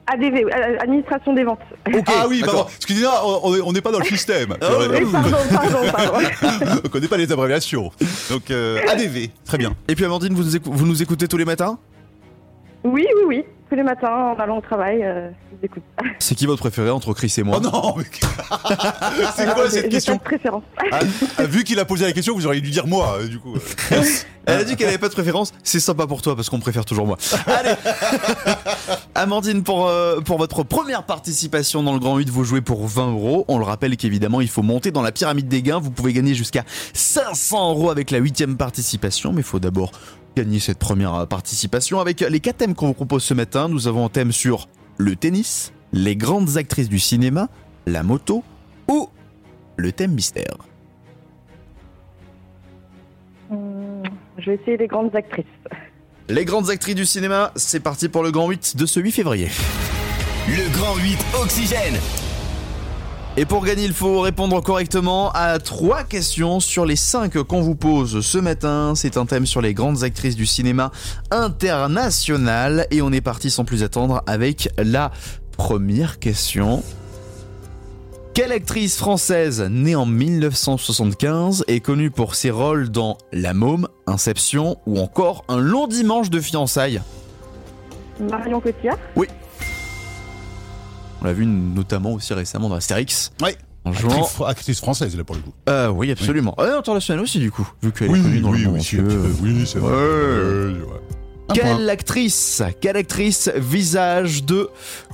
ADV, 0.05 0.43
euh, 0.43 0.77
administration 0.81 1.33
des 1.33 1.43
ventes. 1.45 1.59
Ah 2.07 2.25
oui, 2.27 2.41
pardon. 2.43 2.65
Excusez-moi, 2.75 3.13
on- 3.65 3.71
n'est 3.71 3.79
pas 3.81 3.91
dans 3.91 3.99
le 3.99 4.05
système. 4.05 4.49
Oui, 4.61 4.85
Oui, 5.01 5.11
pardon, 5.11 5.37
pardon, 5.53 5.91
pardon. 5.93 6.81
on 6.85 6.89
connaît 6.89 7.07
pas 7.07 7.15
les 7.15 7.31
abréviations. 7.31 7.89
Donc 8.29 8.51
euh, 8.51 8.79
ADV, 8.89 9.29
très 9.45 9.57
bien. 9.57 9.73
Et 9.87 9.95
puis 9.95 10.03
Amandine, 10.03 10.33
vous 10.33 10.43
nous, 10.43 10.55
écou- 10.57 10.71
vous 10.73 10.85
nous 10.85 11.01
écoutez 11.01 11.27
tous 11.29 11.37
les 11.37 11.45
matins? 11.45 11.77
Oui, 12.83 13.07
oui, 13.15 13.23
oui. 13.27 13.43
Tous 13.73 13.77
les 13.77 13.83
matins 13.83 14.35
en 14.37 14.39
allant 14.39 14.59
au 14.59 14.61
travail. 14.61 15.03
Euh, 15.03 15.29
je 15.51 15.57
vous 15.57 15.65
écoute. 15.65 15.83
C'est 16.19 16.35
qui 16.35 16.45
votre 16.45 16.59
préféré 16.59 16.91
entre 16.91 17.11
Chris 17.13 17.33
et 17.39 17.43
moi 17.43 17.57
Oh 17.59 17.63
non 17.63 17.95
mais... 17.97 18.03
C'est 19.35 19.41
Alors, 19.41 19.55
quoi 19.55 19.69
cette 19.69 19.85
j'ai 19.85 19.89
question 19.89 20.17
pas 20.17 20.23
de 20.23 20.23
préférence. 20.25 20.63
Ah, 20.91 20.99
ah, 21.39 21.43
Vu 21.45 21.63
qu'il 21.63 21.79
a 21.79 21.85
posé 21.85 22.05
la 22.05 22.11
question, 22.11 22.35
vous 22.35 22.45
auriez 22.45 22.61
dû 22.61 22.69
dire 22.69 22.85
moi, 22.85 23.17
euh, 23.19 23.27
du 23.27 23.39
coup. 23.39 23.55
euh. 23.55 24.01
Elle 24.45 24.59
a 24.59 24.63
dit 24.63 24.75
qu'elle 24.75 24.89
avait 24.89 24.97
pas 24.99 25.07
de 25.07 25.13
préférence. 25.13 25.53
C'est 25.63 25.79
sympa 25.79 26.05
pour 26.05 26.21
toi 26.21 26.35
parce 26.35 26.49
qu'on 26.49 26.59
préfère 26.59 26.83
toujours 26.83 27.07
moi. 27.07 27.17
Allez, 27.47 27.75
Amandine, 29.15 29.63
pour 29.63 29.87
euh, 29.87 30.19
pour 30.19 30.37
votre 30.37 30.63
première 30.63 31.03
participation 31.03 31.81
dans 31.81 31.93
le 31.93 31.99
Grand 31.99 32.17
8, 32.17 32.29
vous 32.29 32.43
jouez 32.43 32.59
pour 32.59 32.85
20 32.85 33.13
euros. 33.13 33.45
On 33.47 33.57
le 33.57 33.63
rappelle 33.63 33.95
qu'évidemment, 33.95 34.41
il 34.41 34.49
faut 34.49 34.61
monter 34.61 34.91
dans 34.91 35.01
la 35.01 35.13
pyramide 35.13 35.47
des 35.47 35.61
gains. 35.61 35.79
Vous 35.79 35.91
pouvez 35.91 36.11
gagner 36.11 36.35
jusqu'à 36.35 36.65
500 36.93 37.71
euros 37.71 37.89
avec 37.89 38.11
la 38.11 38.17
huitième 38.17 38.57
participation, 38.57 39.31
mais 39.31 39.39
il 39.41 39.45
faut 39.45 39.59
d'abord 39.59 39.93
gagner 40.35 40.59
cette 40.59 40.79
première 40.79 41.27
participation 41.27 41.99
avec 41.99 42.21
les 42.21 42.39
quatre 42.39 42.57
thèmes 42.57 42.75
qu'on 42.75 42.87
vous 42.87 42.93
propose 42.93 43.23
ce 43.23 43.33
matin. 43.33 43.67
Nous 43.67 43.87
avons 43.87 44.05
un 44.05 44.09
thème 44.09 44.31
sur 44.31 44.67
le 44.97 45.15
tennis, 45.15 45.73
les 45.91 46.15
grandes 46.15 46.57
actrices 46.57 46.89
du 46.89 46.99
cinéma, 46.99 47.49
la 47.85 48.03
moto 48.03 48.43
ou 48.87 49.09
le 49.77 49.91
thème 49.91 50.11
mystère. 50.11 50.57
Hum, 53.51 54.03
je 54.37 54.51
vais 54.51 54.55
essayer 54.55 54.77
les 54.77 54.87
grandes 54.87 55.15
actrices. 55.15 55.45
Les 56.29 56.45
grandes 56.45 56.69
actrices 56.69 56.95
du 56.95 57.05
cinéma, 57.05 57.51
c'est 57.55 57.81
parti 57.81 58.07
pour 58.07 58.23
le 58.23 58.31
Grand 58.31 58.49
8 58.49 58.77
de 58.77 58.85
ce 58.85 58.99
8 58.99 59.11
février. 59.11 59.49
Le 60.47 60.73
Grand 60.73 60.95
8 60.95 61.17
Oxygène. 61.41 62.22
Et 63.35 63.45
pour 63.45 63.65
gagner, 63.65 63.85
il 63.85 63.93
faut 63.93 64.21
répondre 64.21 64.61
correctement 64.61 65.31
à 65.31 65.57
trois 65.57 66.03
questions 66.03 66.59
sur 66.59 66.85
les 66.85 66.95
cinq 66.95 67.41
qu'on 67.41 67.61
vous 67.61 67.73
pose 67.73 68.21
ce 68.23 68.37
matin. 68.37 68.93
C'est 68.95 69.17
un 69.17 69.25
thème 69.25 69.47
sur 69.47 69.59
les 69.59 69.73
grandes 69.73 70.03
actrices 70.03 70.35
du 70.35 70.45
cinéma 70.45 70.91
international. 71.31 72.85
Et 72.91 73.01
on 73.01 73.11
est 73.11 73.21
parti 73.21 73.49
sans 73.49 73.65
plus 73.65 73.81
attendre 73.81 74.21
avec 74.27 74.69
la 74.77 75.11
première 75.57 76.19
question. 76.19 76.83
Quelle 78.35 78.51
actrice 78.51 78.97
française 78.97 79.61
née 79.67 79.95
en 79.95 80.05
1975 80.05 81.63
est 81.67 81.79
connue 81.79 82.11
pour 82.11 82.35
ses 82.35 82.51
rôles 82.51 82.89
dans 82.89 83.17
La 83.31 83.55
Môme, 83.55 83.87
Inception 84.05 84.77
ou 84.85 84.99
encore 84.99 85.43
Un 85.47 85.59
long 85.59 85.87
dimanche 85.87 86.29
de 86.29 86.39
fiançailles? 86.39 87.01
Marion 88.19 88.61
Cotillard? 88.61 88.97
On 91.23 91.27
l'a 91.27 91.33
vu 91.33 91.45
notamment 91.45 92.11
aussi 92.13 92.33
récemment 92.33 92.69
dans 92.69 92.75
Astérix. 92.75 93.31
Ouais. 93.41 93.55
En 93.85 93.93
jouant. 93.93 94.27
Actrice, 94.45 94.79
française, 94.79 95.15
là, 95.17 95.23
pour 95.23 95.35
le 95.35 95.41
coup. 95.41 95.53
Euh, 95.69 95.87
oui, 95.89 96.11
absolument. 96.11 96.53
Euh, 96.59 96.77
international 96.77 97.23
aussi, 97.23 97.39
du 97.39 97.49
coup, 97.51 97.67
vu 97.81 97.91
qu'elle 97.91 98.07
est 98.07 98.11
Oui, 98.11 98.21
connue 98.21 98.39
dans 98.41 98.49
oui, 98.49 98.59
le 98.59 98.65
monde 98.65 98.73
oui, 98.75 98.79
entier. 98.79 98.99
oui, 99.41 99.63
c'est 99.65 99.79
vrai. 99.79 99.91
Ouais. 99.91 99.97
Euh, 99.97 100.73
ouais. 100.85 101.53
Quelle 101.53 101.89
actrice, 101.89 102.63
quelle 102.81 102.95
actrice 102.97 103.49
visage 103.55 104.43
de 104.45 104.69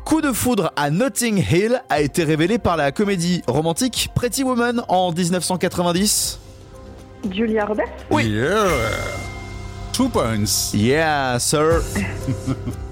coup 0.05 0.21
de 0.21 0.31
foudre 0.31 0.71
à 0.75 0.89
Notting 0.91 1.43
Hill 1.51 1.81
a 1.89 2.01
été 2.01 2.23
révélée 2.23 2.59
par 2.59 2.77
la 2.77 2.91
comédie 2.91 3.41
romantique 3.47 4.09
Pretty 4.15 4.43
Woman 4.43 4.83
en 4.87 5.11
1990 5.11 6.39
Julia 7.31 7.65
Roberts? 7.65 7.87
Oui. 8.11 8.27
Yeah. 8.29 8.67
Two 9.91 10.07
points. 10.09 10.71
Yeah, 10.73 11.37
sir. 11.39 11.81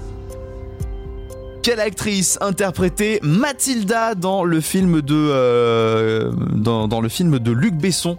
Quelle 1.68 1.80
actrice 1.80 2.38
interprétait 2.40 3.20
Mathilda 3.22 4.14
dans 4.14 4.42
le 4.42 4.62
film 4.62 5.02
de 5.02 5.14
euh, 5.14 6.32
dans, 6.54 6.88
dans 6.88 7.02
le 7.02 7.10
film 7.10 7.38
de 7.38 7.52
Luc 7.52 7.74
Besson? 7.74 8.16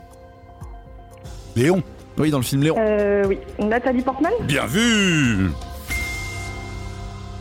Léon. 1.55 1.81
Oui, 2.19 2.29
dans 2.29 2.37
le 2.37 2.43
film 2.43 2.61
Léon. 2.61 2.75
Euh, 2.77 3.23
oui. 3.25 3.39
Nathalie 3.57 4.03
Portman? 4.03 4.31
Bien 4.41 4.67
vu. 4.67 5.49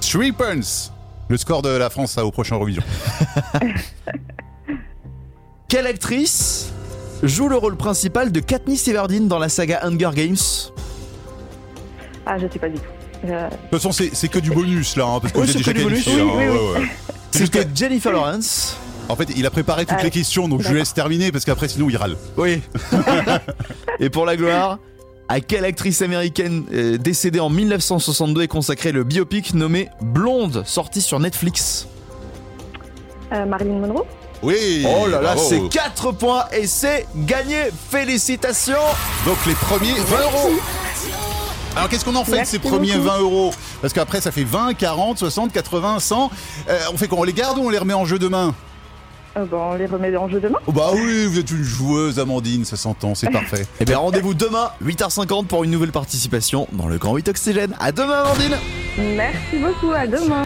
Three 0.01 0.33
points. 0.33 0.89
Le 1.29 1.37
score 1.37 1.61
de 1.61 1.77
la 1.77 1.91
France 1.91 2.17
au 2.17 2.31
prochain 2.31 2.55
Eurovision. 2.55 2.83
Quelle 5.69 5.87
actrice 5.87 6.73
joue 7.23 7.51
le 7.51 7.57
rôle 7.57 7.77
principal 7.77 8.33
de 8.33 8.41
Katniss 8.41 8.89
Everdeen 8.89 9.29
dans 9.29 9.39
la 9.39 9.51
saga 9.51 9.81
Hunger 9.83 10.13
Games? 10.15 10.37
Ah, 12.25 12.39
je 12.39 12.47
sais 12.51 12.59
pas 12.59 12.71
du 12.71 12.79
tout. 12.79 12.98
Euh, 13.25 13.49
De 13.49 13.57
toute 13.71 13.83
façon, 13.83 13.93
c'est 14.13 14.29
que 14.29 14.39
du 14.39 14.51
bonus 14.51 14.97
là, 14.97 15.05
hein, 15.07 15.19
parce 15.21 15.33
que 15.33 15.39
Oui, 15.41 15.47
déjà 15.47 15.73
que 15.73 15.79
du 15.79 15.85
bonus. 15.85 16.05
qualifié. 16.05 16.23
Oui, 16.23 16.31
hein, 16.31 16.35
oui, 16.37 16.47
ouais, 16.49 16.81
ouais. 16.81 16.89
C'est 17.31 17.39
juste 17.41 17.53
que 17.53 17.61
Jennifer 17.75 18.13
Lawrence. 18.13 18.77
En 19.09 19.17
fait, 19.17 19.29
il 19.37 19.45
a 19.47 19.51
préparé 19.51 19.87
toutes 19.87 19.97
Ah, 20.01 20.03
les 20.05 20.11
questions, 20.11 20.49
donc 20.49 20.61
je 20.63 20.69
lui 20.69 20.79
laisse 20.79 20.93
terminer 20.93 21.33
parce 21.33 21.45
qu'après, 21.45 21.69
sinon, 21.69 21.89
il 21.89 21.97
râle. 21.97 22.17
Oui. 22.37 22.61
Et 24.01 24.11
pour 24.11 24.27
la 24.27 24.37
gloire, 24.37 24.79
à 25.29 25.41
quelle 25.41 25.65
actrice 25.65 26.03
américaine 26.03 26.65
euh, 26.73 26.99
décédée 26.99 27.41
en 27.41 27.49
1962 27.51 28.43
est 28.43 28.49
consacré 28.49 28.93
le 28.93 29.05
biopic 29.05 29.55
nommé 29.55 29.89
Blonde, 30.03 30.63
sorti 30.67 31.01
sur 31.01 31.21
Netflix? 31.21 31.87
Euh, 33.33 33.45
Marilyn 33.47 33.79
Monroe. 33.81 34.07
Oui. 34.43 34.87
Oh 34.87 35.07
là 35.09 35.21
là, 35.21 35.37
c'est 35.37 35.69
4 35.69 36.13
points 36.13 36.45
et 36.53 36.67
c'est 36.67 37.07
gagné. 37.17 37.57
Félicitations. 37.91 38.75
Donc 39.27 39.37
les 39.47 39.55
premiers 39.55 39.93
20 39.95 40.17
euros. 40.23 40.51
Alors 41.79 41.89
qu'est-ce 41.89 42.05
qu'on 42.05 42.17
en 42.17 42.25
fait 42.25 42.41
de 42.41 42.45
ces 42.45 42.59
premiers 42.59 42.95
beaucoup. 42.95 43.05
20 43.07 43.21
euros 43.21 43.51
Parce 43.81 43.93
qu'après 43.93 44.21
ça 44.21 44.33
fait 44.33 44.43
20, 44.43 44.75
40, 44.75 45.17
60, 45.17 45.53
80, 45.53 46.01
100. 46.01 46.31
Euh, 46.69 46.79
on 46.93 46.97
fait 46.97 47.07
quoi 47.07 47.21
On 47.21 47.23
les 47.23 47.33
garde 47.33 47.57
ou 47.57 47.61
on 47.63 47.71
les 47.71 47.79
remet 47.79 47.95
en 47.95 48.05
jeu 48.05 48.19
demain 48.19 48.53
Euh, 49.37 49.45
bon, 49.45 49.59
on 49.71 49.75
les 49.75 49.87
remet 49.87 50.17
en 50.17 50.29
jeu 50.29 50.41
demain. 50.41 50.59
Oh 50.67 50.73
bah 50.73 50.91
oui, 50.93 51.27
vous 51.27 51.39
êtes 51.39 51.53
une 51.53 51.63
joueuse 51.63 52.19
Amandine, 52.19 52.65
ça 52.65 52.77
s'entend, 52.77 53.15
c'est 53.15 53.31
parfait. 53.31 53.65
Eh 53.81 53.85
bien 53.85 53.99
rendez-vous 53.99 54.35
demain 54.35 54.73
8h50 54.85 55.47
pour 55.47 55.63
une 55.63 55.71
nouvelle 55.71 55.93
participation 55.93 56.67
dans 56.73 56.89
le 56.89 56.99
Grand 56.99 57.15
8 57.15 57.29
Oxygène. 57.29 57.77
À 57.79 57.93
demain 57.93 58.25
Amandine. 58.25 58.57
Merci 58.99 59.59
beaucoup. 59.63 59.93
À 59.93 60.09
demain. 60.09 60.43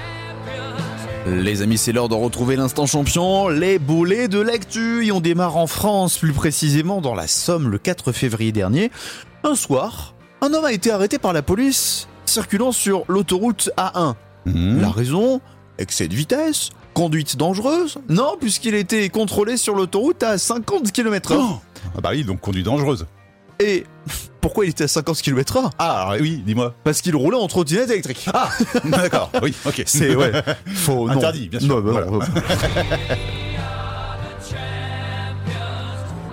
Les 1.27 1.63
amis, 1.63 1.79
c'est 1.79 1.93
l'heure 1.93 2.11
de 2.11 2.15
retrouver 2.15 2.57
l'instant 2.57 2.85
champion, 2.85 3.49
les 3.49 3.79
boulets 3.79 4.29
de 4.29 4.39
l'actu. 4.39 5.07
Et 5.07 5.13
on 5.13 5.21
démarre 5.21 5.57
en 5.57 5.67
France, 5.67 6.19
plus 6.19 6.35
précisément 6.35 7.01
dans 7.01 7.15
la 7.15 7.27
Somme 7.27 7.71
le 7.71 7.79
4 7.79 8.13
février 8.13 8.53
dernier. 8.53 8.91
Un 9.45 9.55
soir, 9.55 10.12
un 10.43 10.53
homme 10.53 10.65
a 10.65 10.73
été 10.73 10.91
arrêté 10.91 11.19
par 11.19 11.33
la 11.33 11.41
police 11.41 12.09
circulant 12.27 12.73
sur 12.73 13.05
l'autoroute 13.09 13.71
A1. 13.77 14.15
Mhm. 14.45 14.81
La 14.81 14.91
raison 14.91 15.41
Excès 15.79 16.09
de 16.09 16.15
vitesse 16.15 16.71
Conduite 16.95 17.37
dangereuse 17.37 17.99
Non, 18.11 18.37
puisqu'il 18.39 18.75
était 18.75 19.09
contrôlé 19.09 19.57
sur 19.57 19.75
l'autoroute 19.75 20.23
à 20.23 20.37
50 20.37 20.93
km/h. 20.93 21.37
Oh 21.39 21.59
ah 21.97 22.01
bah 22.03 22.11
oui, 22.13 22.23
donc 22.25 22.41
conduite 22.41 22.67
dangereuse. 22.67 23.07
Et 23.61 23.87
pourquoi 24.43 24.67
il 24.67 24.71
était 24.71 24.85
à 24.85 24.89
50 24.89 25.23
km/h 25.23 25.71
Ah 25.79 26.13
oui, 26.21 26.43
dis-moi. 26.45 26.75
Parce 26.85 27.01
qu'il 27.01 27.17
roulait 27.17 27.39
en 27.39 27.47
trottinette 27.47 27.91
électrique. 27.91 28.27
Ah 28.35 28.51
D'accord, 28.85 29.31
oui, 29.43 29.55
ok. 29.65 29.85
C'est 29.87 30.15
ouais. 30.15 30.33
Faut 30.75 31.07
non. 31.09 31.17
Interdit, 31.17 31.49
bien 31.49 31.61
sûr. 31.61 31.81
Non, 31.81 31.93
bah. 31.93 32.27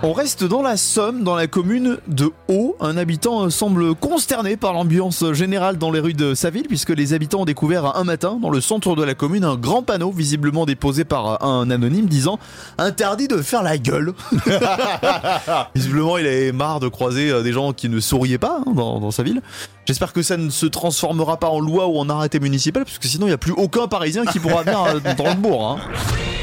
On 0.02 0.14
reste 0.14 0.44
dans 0.44 0.62
la 0.62 0.78
Somme, 0.78 1.24
dans 1.24 1.34
la 1.34 1.46
commune 1.46 1.98
de 2.08 2.32
Haut. 2.48 2.74
Un 2.80 2.96
habitant 2.96 3.42
euh, 3.42 3.50
semble 3.50 3.94
consterné 3.94 4.56
par 4.56 4.72
l'ambiance 4.72 5.30
générale 5.34 5.76
dans 5.76 5.90
les 5.90 6.00
rues 6.00 6.14
de 6.14 6.32
sa 6.34 6.48
ville, 6.48 6.66
puisque 6.66 6.88
les 6.88 7.12
habitants 7.12 7.42
ont 7.42 7.44
découvert 7.44 7.98
un 7.98 8.04
matin, 8.04 8.38
dans 8.40 8.48
le 8.48 8.62
centre 8.62 8.96
de 8.96 9.04
la 9.04 9.14
commune, 9.14 9.44
un 9.44 9.56
grand 9.56 9.82
panneau 9.82 10.10
visiblement 10.10 10.64
déposé 10.64 11.04
par 11.04 11.44
un 11.44 11.70
anonyme 11.70 12.06
disant 12.06 12.38
interdit 12.78 13.28
de 13.28 13.42
faire 13.42 13.62
la 13.62 13.76
gueule. 13.76 14.14
visiblement, 15.74 16.16
il 16.16 16.26
avait 16.26 16.52
marre 16.52 16.80
de 16.80 16.88
croiser 16.88 17.30
euh, 17.30 17.42
des 17.42 17.52
gens 17.52 17.74
qui 17.74 17.90
ne 17.90 18.00
souriaient 18.00 18.38
pas 18.38 18.62
hein, 18.66 18.72
dans, 18.72 19.10
sa 19.10 19.22
ville. 19.22 19.42
J'espère 19.84 20.14
que 20.14 20.22
ça 20.22 20.38
ne 20.38 20.48
se 20.48 20.64
transformera 20.64 21.36
pas 21.36 21.48
en 21.48 21.60
loi 21.60 21.88
ou 21.88 21.98
en 21.98 22.08
arrêté 22.08 22.40
municipal, 22.40 22.86
parce 22.86 22.98
que 22.98 23.06
sinon, 23.06 23.26
il 23.26 23.30
n'y 23.30 23.34
a 23.34 23.38
plus 23.38 23.52
aucun 23.52 23.86
Parisien 23.86 24.24
qui 24.24 24.40
pourra 24.40 24.62
venir 24.62 24.82
euh, 24.82 25.14
dans 25.14 25.28
le 25.28 25.34
bourg. 25.34 25.78
hein. 25.78 26.39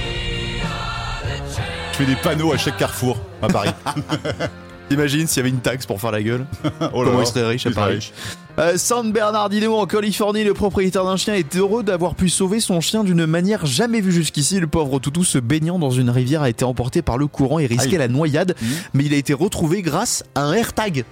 Je 1.97 2.03
fais 2.03 2.09
des 2.11 2.15
panneaux 2.15 2.53
à 2.53 2.57
chaque 2.57 2.77
carrefour 2.77 3.17
à 3.41 3.47
Paris. 3.47 3.71
T'imagines 4.89 5.25
s'il 5.25 5.37
y 5.37 5.39
avait 5.41 5.49
une 5.49 5.61
taxe 5.61 5.85
pour 5.87 5.99
faire 5.99 6.11
la 6.11 6.21
gueule 6.21 6.45
Oh 6.93 7.03
là 7.03 7.09
Comment 7.09 7.13
là, 7.19 7.23
il 7.23 7.27
serait 7.27 7.47
riche 7.47 7.65
à 7.65 7.71
Paris 7.71 7.95
riche. 7.95 8.13
Euh, 8.59 8.77
San 8.77 9.11
Bernardino 9.11 9.75
en 9.75 9.85
Californie, 9.87 10.43
le 10.43 10.53
propriétaire 10.53 11.03
d'un 11.05 11.17
chien 11.17 11.33
est 11.33 11.55
heureux 11.55 11.81
d'avoir 11.83 12.13
pu 12.15 12.29
sauver 12.29 12.59
son 12.59 12.81
chien 12.81 13.03
d'une 13.03 13.25
manière 13.25 13.65
jamais 13.65 13.99
vue 13.99 14.11
jusqu'ici. 14.11 14.59
Le 14.59 14.67
pauvre 14.67 14.99
toutou 14.99 15.23
se 15.23 15.39
baignant 15.39 15.79
dans 15.79 15.89
une 15.91 16.09
rivière 16.11 16.43
a 16.43 16.49
été 16.49 16.63
emporté 16.65 17.01
par 17.01 17.17
le 17.17 17.25
courant 17.27 17.57
et 17.59 17.65
risquait 17.65 17.93
Aïe. 17.93 17.97
la 17.97 18.07
noyade, 18.07 18.55
Mhm. 18.61 18.67
mais 18.93 19.05
il 19.05 19.13
a 19.13 19.17
été 19.17 19.33
retrouvé 19.33 19.81
grâce 19.81 20.23
à 20.35 20.41
un 20.43 20.53
AirTag. 20.53 21.03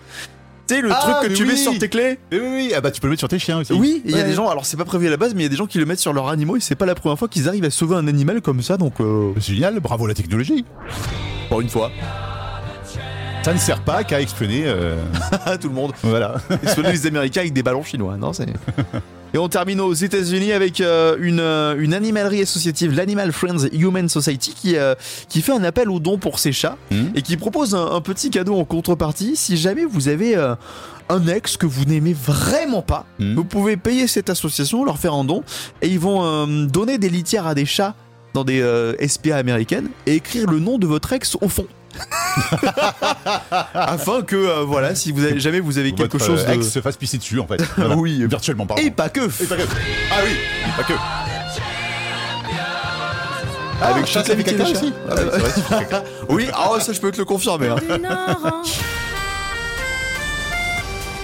Tu 0.68 0.76
sais, 0.76 0.82
le 0.82 0.90
Ah, 0.92 0.96
truc 1.00 1.16
que 1.24 1.28
mais 1.30 1.34
tu 1.36 1.46
mets 1.46 1.56
sur 1.56 1.78
tes 1.78 1.90
clés 1.90 2.18
Oui, 2.32 2.40
oui, 2.42 2.50
oui. 2.54 2.74
Ah 2.76 2.82
bah 2.82 2.90
tu 2.92 3.00
peux 3.00 3.08
le 3.08 3.12
mettre 3.12 3.20
sur 3.22 3.28
tes 3.28 3.38
chiens 3.40 3.60
aussi. 3.60 3.74
Oui, 3.74 4.02
il 4.06 4.16
y 4.16 4.20
a 4.20 4.24
des 4.24 4.34
gens, 4.34 4.50
alors 4.50 4.66
c'est 4.66 4.78
pas 4.78 4.86
prévu 4.86 5.08
à 5.08 5.10
la 5.12 5.18
base, 5.18 5.34
mais 5.36 5.42
il 5.42 5.44
y 5.44 5.46
a 5.46 5.50
des 5.50 5.56
gens 5.56 5.68
qui 5.68 5.78
le 5.78 5.86
mettent 5.86 6.00
sur 6.00 6.12
leurs 6.14 6.30
animaux 6.30 6.58
et 6.58 6.60
c'est 6.60 6.76
pas 6.76 6.86
la 6.88 6.96
première 6.96 7.20
fois 7.20 7.28
qu'ils 7.28 7.48
arrivent 7.48 7.66
à 7.66 7.70
sauver 7.70 7.96
un 7.96 8.08
animal 8.08 8.42
comme 8.42 8.62
ça, 8.64 8.78
donc 8.78 9.00
euh, 9.00 9.32
C'est 9.40 9.54
génial, 9.54 9.80
bravo 9.80 10.08
la 10.08 10.14
technologie. 10.16 10.66
pour 11.50 11.62
une 11.62 11.70
fois, 11.70 11.92
Ça 13.44 13.54
ne 13.54 13.60
sert 13.60 13.82
pas 13.84 14.04
qu'à 14.04 14.20
exprimer. 14.22 14.64
euh, 14.66 14.96
tout 15.62 15.68
le 15.70 15.76
monde. 15.76 15.92
voilà. 16.02 16.36
Se 16.66 16.82
les 16.82 17.06
Américains 17.06 17.42
avec 17.42 17.54
des 17.54 17.62
ballons 17.64 17.84
chinois, 17.84 18.18
non 18.18 18.34
c'est... 18.34 18.48
Et 19.36 19.38
on 19.38 19.50
termine 19.50 19.82
aux 19.82 19.94
États-Unis 19.94 20.54
avec 20.54 20.80
euh, 20.80 21.18
une, 21.20 21.42
euh, 21.42 21.76
une 21.78 21.94
animalerie 21.94 22.44
associative, 22.44 22.96
l'Animal 22.96 23.34
Friends 23.34 23.68
Human 23.74 24.08
Society, 24.08 24.54
qui, 24.56 24.78
euh, 24.78 24.96
qui 25.28 25.42
fait 25.42 25.52
un 25.52 25.66
appel 25.66 25.90
aux 25.90 26.00
dons 26.00 26.18
pour 26.18 26.40
ses 26.40 26.54
chats 26.54 26.78
Mhm. 26.90 27.12
et 27.16 27.22
qui 27.22 27.36
propose 27.36 27.76
un, 27.76 27.86
un 27.92 28.00
petit 28.00 28.30
cadeau 28.30 28.56
en 28.56 28.64
contrepartie. 28.64 29.36
Si 29.36 29.58
jamais 29.58 29.84
vous 29.84 30.08
avez 30.08 30.38
euh, 30.38 30.56
un 31.10 31.28
ex 31.28 31.58
que 31.58 31.66
vous 31.66 31.84
n'aimez 31.84 32.14
vraiment 32.18 32.82
pas, 32.82 33.06
Mhm. 33.20 33.36
vous 33.36 33.44
pouvez 33.44 33.76
payer 33.76 34.08
cette 34.08 34.30
association, 34.30 34.86
leur 34.86 34.98
faire 35.00 35.14
un 35.14 35.26
don, 35.26 35.44
et 35.82 35.90
ils 35.90 36.00
vont 36.00 36.48
donner 36.68 36.98
des 36.98 37.10
litières 37.10 37.46
à 37.46 37.56
des 37.56 37.66
chats 37.66 37.94
dans 38.34 38.46
des 38.46 38.64
SPA 39.06 39.36
américaines 39.36 39.90
et 40.06 40.16
écrire 40.16 40.50
le 40.50 40.60
nom 40.60 40.78
de 40.78 40.88
votre 40.88 41.12
ex 41.12 41.36
au 41.42 41.50
fond. 41.50 41.68
Afin 43.74 44.22
que, 44.22 44.36
euh, 44.36 44.64
voilà, 44.64 44.96
si 44.96 45.12
vous 45.12 45.24
avez, 45.24 45.40
jamais 45.40 45.60
vous 45.60 45.78
avez 45.78 45.94
quelque 45.94 46.14
Votre, 46.18 46.26
chose 46.26 46.44
euh, 46.48 46.52
de... 46.52 46.54
ex 46.60 46.70
se 46.70 46.82
fasse 46.82 46.98
pisser 46.98 47.18
dessus 47.18 47.40
en 47.40 47.48
fait. 47.48 47.62
Voilà. 47.78 47.96
Oui. 47.96 48.26
virtuellement 48.28 48.66
pardon. 48.66 48.82
Et 48.84 48.92
pas 48.92 49.10
que 49.10 49.22
Et 49.42 49.46
pas 49.48 49.56
que. 49.58 49.64
Ah 50.12 50.16
oui, 50.24 50.32
pas 50.78 50.84
que. 50.84 50.94
Avec 53.82 54.06
Ah, 54.16 54.24
fait 54.24 54.30
l'amitié 54.30 54.54
caca 54.58 54.64
des 54.72 54.72
aussi. 54.78 54.94
Ah 55.10 55.16
c'est 55.18 55.40
vrai, 55.40 55.86
caca. 55.86 56.04
Oui, 56.30 56.48
ah 56.54 56.80
ça 56.80 56.94
je 56.94 57.00
peux 57.02 57.12
te 57.12 57.18
le 57.18 57.26
confirmer. 57.26 57.68
hein. 57.70 57.76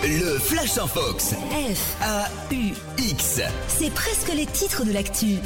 Le 0.04 0.40
Flash 0.40 0.78
en 0.78 0.88
Fox. 0.88 1.34
F, 1.34 1.96
A-U-X. 2.02 3.42
c'est 3.68 3.94
presque 3.94 4.32
les 4.36 4.46
titres 4.46 4.84
de 4.84 4.92
l'actu. 4.92 5.38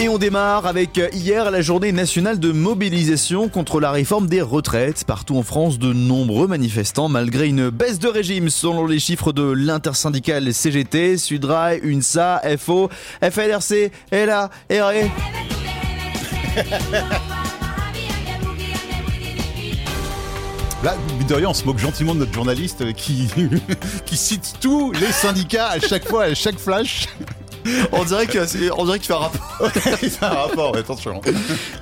Et 0.00 0.08
on 0.08 0.18
démarre 0.18 0.66
avec 0.66 0.98
euh, 0.98 1.08
hier 1.12 1.52
la 1.52 1.62
journée 1.62 1.92
nationale 1.92 2.40
de 2.40 2.50
mobilisation 2.50 3.48
contre 3.48 3.78
la 3.78 3.92
réforme 3.92 4.26
des 4.26 4.42
retraites. 4.42 5.04
Partout 5.04 5.36
en 5.36 5.44
France, 5.44 5.78
de 5.78 5.92
nombreux 5.92 6.48
manifestants, 6.48 7.08
malgré 7.08 7.46
une 7.46 7.70
baisse 7.70 8.00
de 8.00 8.08
régime 8.08 8.50
selon 8.50 8.86
les 8.86 8.98
chiffres 8.98 9.32
de 9.32 9.44
l'intersyndicale 9.44 10.52
CGT, 10.52 11.16
Sudrail, 11.16 11.80
UNSA, 11.84 12.42
FO, 12.58 12.90
FLRC, 13.22 13.92
LA, 14.10 14.50
RE. 14.68 15.08
Là, 20.82 20.96
de 21.28 21.34
rien, 21.34 21.48
on 21.50 21.54
se 21.54 21.64
moque 21.64 21.78
gentiment 21.78 22.14
de 22.14 22.20
notre 22.20 22.34
journaliste 22.34 22.92
qui, 22.94 23.28
qui 24.04 24.16
cite 24.16 24.54
tous 24.60 24.90
les 24.92 25.12
syndicats 25.12 25.68
à 25.68 25.78
chaque 25.78 26.06
fois, 26.06 26.24
à 26.24 26.34
chaque 26.34 26.58
flash. 26.58 27.06
On 27.92 28.04
dirait 28.04 28.26
que 28.26 28.46
c'est- 28.46 28.70
on 28.76 28.84
dirait 28.84 28.98
qu'il 28.98 29.06
fait 29.08 29.14
un 29.14 29.18
rapport. 29.18 29.70
c'est 30.00 30.22
un 30.22 30.28
rapport, 30.28 30.76
attention. 30.76 31.20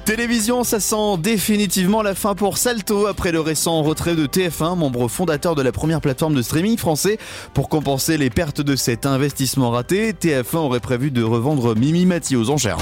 Télévision, 0.05 0.65
ça 0.65 0.81
sent 0.81 1.17
définitivement 1.19 2.03
la 2.03 2.15
fin 2.15 2.35
pour 2.35 2.59
Salto 2.59 3.07
après 3.07 3.33
le 3.33 3.41
récent 3.41 3.83
retrait 3.83 4.15
de 4.15 4.27
TF1, 4.27 4.77
membre 4.77 5.09
fondateur 5.09 5.55
de 5.55 5.62
la 5.62 5.73
première 5.73 6.01
plateforme 6.01 6.35
de 6.35 6.43
streaming 6.43 6.77
français. 6.79 7.19
Pour 7.55 7.69
compenser 7.69 8.17
les 8.19 8.31
pertes 8.31 8.61
de 8.61 8.77
cet 8.77 9.07
investissement 9.07 9.71
raté, 9.71 10.12
TF1 10.12 10.59
aurait 10.59 10.81
prévu 10.81 11.11
de 11.11 11.23
revendre 11.23 11.75
Mimi 11.77 12.07
Mati 12.07 12.37
aux 12.37 12.51
enchères. 12.51 12.79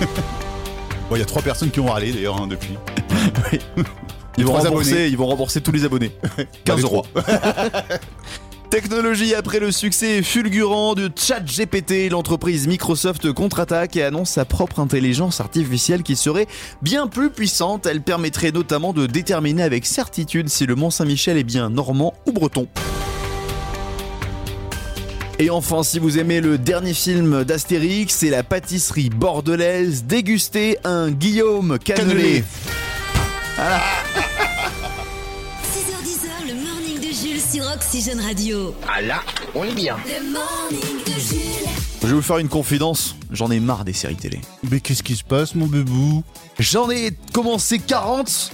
Bon, 1.08 1.14
il 1.14 1.20
y 1.20 1.22
a 1.22 1.24
trois 1.24 1.40
personnes 1.42 1.70
qui 1.70 1.78
ont 1.78 1.86
râlé 1.86 2.10
d'ailleurs 2.10 2.42
hein, 2.42 2.48
depuis. 2.48 2.76
Ils 4.38 4.44
vont, 4.44 4.52
rembourser, 4.54 5.08
ils 5.08 5.16
vont 5.16 5.28
rembourser 5.28 5.60
tous 5.62 5.70
les 5.72 5.84
abonnés. 5.84 6.10
15 6.64 6.76
les 6.76 6.82
euros. 6.82 7.06
Technologie 8.76 9.34
après 9.34 9.58
le 9.58 9.72
succès 9.72 10.22
fulgurant 10.22 10.92
de 10.92 11.10
ChatGPT, 11.16 12.10
l'entreprise 12.10 12.66
Microsoft 12.66 13.32
contre-attaque 13.32 13.96
et 13.96 14.02
annonce 14.02 14.32
sa 14.32 14.44
propre 14.44 14.80
intelligence 14.80 15.40
artificielle 15.40 16.02
qui 16.02 16.14
serait 16.14 16.46
bien 16.82 17.06
plus 17.06 17.30
puissante. 17.30 17.86
Elle 17.86 18.02
permettrait 18.02 18.52
notamment 18.52 18.92
de 18.92 19.06
déterminer 19.06 19.62
avec 19.62 19.86
certitude 19.86 20.50
si 20.50 20.66
le 20.66 20.74
Mont 20.74 20.90
Saint-Michel 20.90 21.38
est 21.38 21.42
bien 21.42 21.70
normand 21.70 22.12
ou 22.26 22.32
breton. 22.32 22.68
Et 25.38 25.48
enfin, 25.48 25.82
si 25.82 25.98
vous 25.98 26.18
aimez 26.18 26.42
le 26.42 26.58
dernier 26.58 26.92
film 26.92 27.44
d'Astérix, 27.44 28.14
c'est 28.14 28.28
la 28.28 28.42
pâtisserie 28.42 29.08
bordelaise. 29.08 30.04
Dégustez 30.04 30.76
un 30.84 31.10
Guillaume 31.10 31.78
Cannelé. 31.78 32.44
6h10, 33.56 34.36
le 34.38 34.45
sur 37.56 37.64
Oxygène 37.74 38.20
Radio. 38.20 38.74
Ah 38.86 39.00
là, 39.00 39.22
on 39.54 39.64
est 39.64 39.72
bien. 39.74 39.96
Le 40.06 40.30
morning 40.30 41.04
de 41.06 41.12
Jules. 41.12 41.68
Je 42.02 42.06
vais 42.08 42.12
vous 42.12 42.20
faire 42.20 42.36
une 42.36 42.50
confidence, 42.50 43.16
j'en 43.30 43.50
ai 43.50 43.60
marre 43.60 43.86
des 43.86 43.94
séries 43.94 44.14
télé. 44.14 44.42
Mais 44.70 44.80
qu'est-ce 44.80 45.02
qui 45.02 45.16
se 45.16 45.24
passe, 45.24 45.54
mon 45.54 45.66
bébou? 45.66 46.22
J'en 46.58 46.90
ai 46.90 47.12
commencé 47.32 47.78
40 47.78 48.50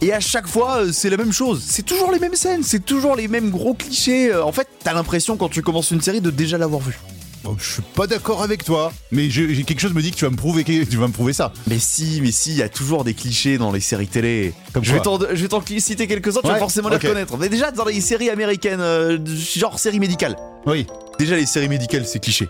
et 0.00 0.12
à 0.12 0.18
chaque 0.18 0.48
fois 0.48 0.78
euh, 0.78 0.90
c'est 0.92 1.10
la 1.10 1.16
même 1.16 1.32
chose. 1.32 1.62
C'est 1.64 1.84
toujours 1.86 2.10
les 2.10 2.18
mêmes 2.18 2.34
scènes, 2.34 2.64
c'est 2.64 2.84
toujours 2.84 3.14
les 3.14 3.28
mêmes 3.28 3.50
gros 3.50 3.74
clichés. 3.74 4.32
Euh, 4.32 4.44
En 4.44 4.50
fait, 4.50 4.66
t'as 4.82 4.94
l'impression 4.94 5.36
quand 5.36 5.48
tu 5.48 5.62
commences 5.62 5.92
une 5.92 6.00
série 6.00 6.20
de 6.20 6.30
déjà 6.30 6.58
l'avoir 6.58 6.80
vu. 6.82 6.98
Oh, 7.46 7.56
Je 7.58 7.72
suis 7.74 7.82
pas 7.82 8.06
d'accord 8.06 8.42
avec 8.42 8.64
toi, 8.64 8.92
mais 9.12 9.28
j'ai 9.28 9.54
j'ai 9.54 9.64
quelque 9.64 9.80
chose 9.80 9.92
me 9.92 10.00
dit 10.00 10.10
que 10.10 10.16
tu 10.16 10.24
vas 10.24 10.30
me 10.30 10.36
prouver, 10.36 10.64
que- 10.64 10.84
tu 10.84 10.96
vas 10.96 11.08
me 11.08 11.12
prouver 11.12 11.32
ça. 11.34 11.52
Mais 11.66 11.78
si, 11.78 12.20
mais 12.22 12.32
si, 12.32 12.50
il 12.52 12.56
y 12.56 12.62
a 12.62 12.68
toujours 12.70 13.04
des 13.04 13.12
clichés 13.14 13.58
dans 13.58 13.70
les 13.70 13.80
séries 13.80 14.06
télé. 14.06 14.54
Comme 14.72 14.82
je 14.84 14.92
vais 14.94 15.00
je 15.34 15.42
vais 15.42 15.48
t'en 15.48 15.62
citer 15.78 16.06
quelques-uns, 16.06 16.40
tu 16.40 16.46
Ouais, 16.46 16.54
vas 16.54 16.58
forcément 16.58 16.88
les 16.88 16.96
reconnaître. 16.96 17.36
Mais 17.36 17.48
déjà 17.48 17.70
dans 17.70 17.84
les 17.84 18.00
séries 18.00 18.30
américaines, 18.30 18.80
euh, 18.80 19.18
genre 19.36 19.78
séries 19.78 20.00
médicales. 20.00 20.36
Oui. 20.66 20.86
Déjà 21.18 21.36
les 21.36 21.46
séries 21.46 21.68
médicales, 21.68 22.06
c'est 22.06 22.18
cliché. 22.18 22.48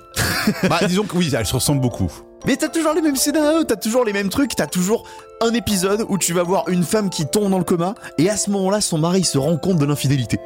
Bah 0.68 0.78
disons 0.86 1.04
que 1.04 1.16
oui, 1.16 1.30
elles 1.36 1.44
se 1.46 1.54
ressemblent 1.54 1.80
beaucoup. 1.80 2.10
Mais 2.46 2.56
t'as 2.56 2.68
toujours 2.68 2.92
les 2.92 3.00
mêmes 3.00 3.16
scénarios, 3.16 3.64
t'as 3.64 3.76
toujours 3.76 4.04
les 4.04 4.12
mêmes 4.12 4.28
trucs, 4.28 4.54
t'as 4.54 4.66
toujours 4.66 5.04
un 5.40 5.52
épisode 5.54 6.04
où 6.08 6.16
tu 6.18 6.32
vas 6.32 6.42
voir 6.42 6.68
une 6.68 6.84
femme 6.84 7.10
qui 7.10 7.26
tombe 7.26 7.50
dans 7.50 7.58
le 7.58 7.64
coma 7.64 7.94
et 8.18 8.30
à 8.30 8.36
ce 8.36 8.50
moment-là, 8.50 8.80
son 8.80 8.98
mari 8.98 9.24
se 9.24 9.36
rend 9.38 9.56
compte 9.56 9.78
de 9.78 9.84
l'infidélité. 9.84 10.38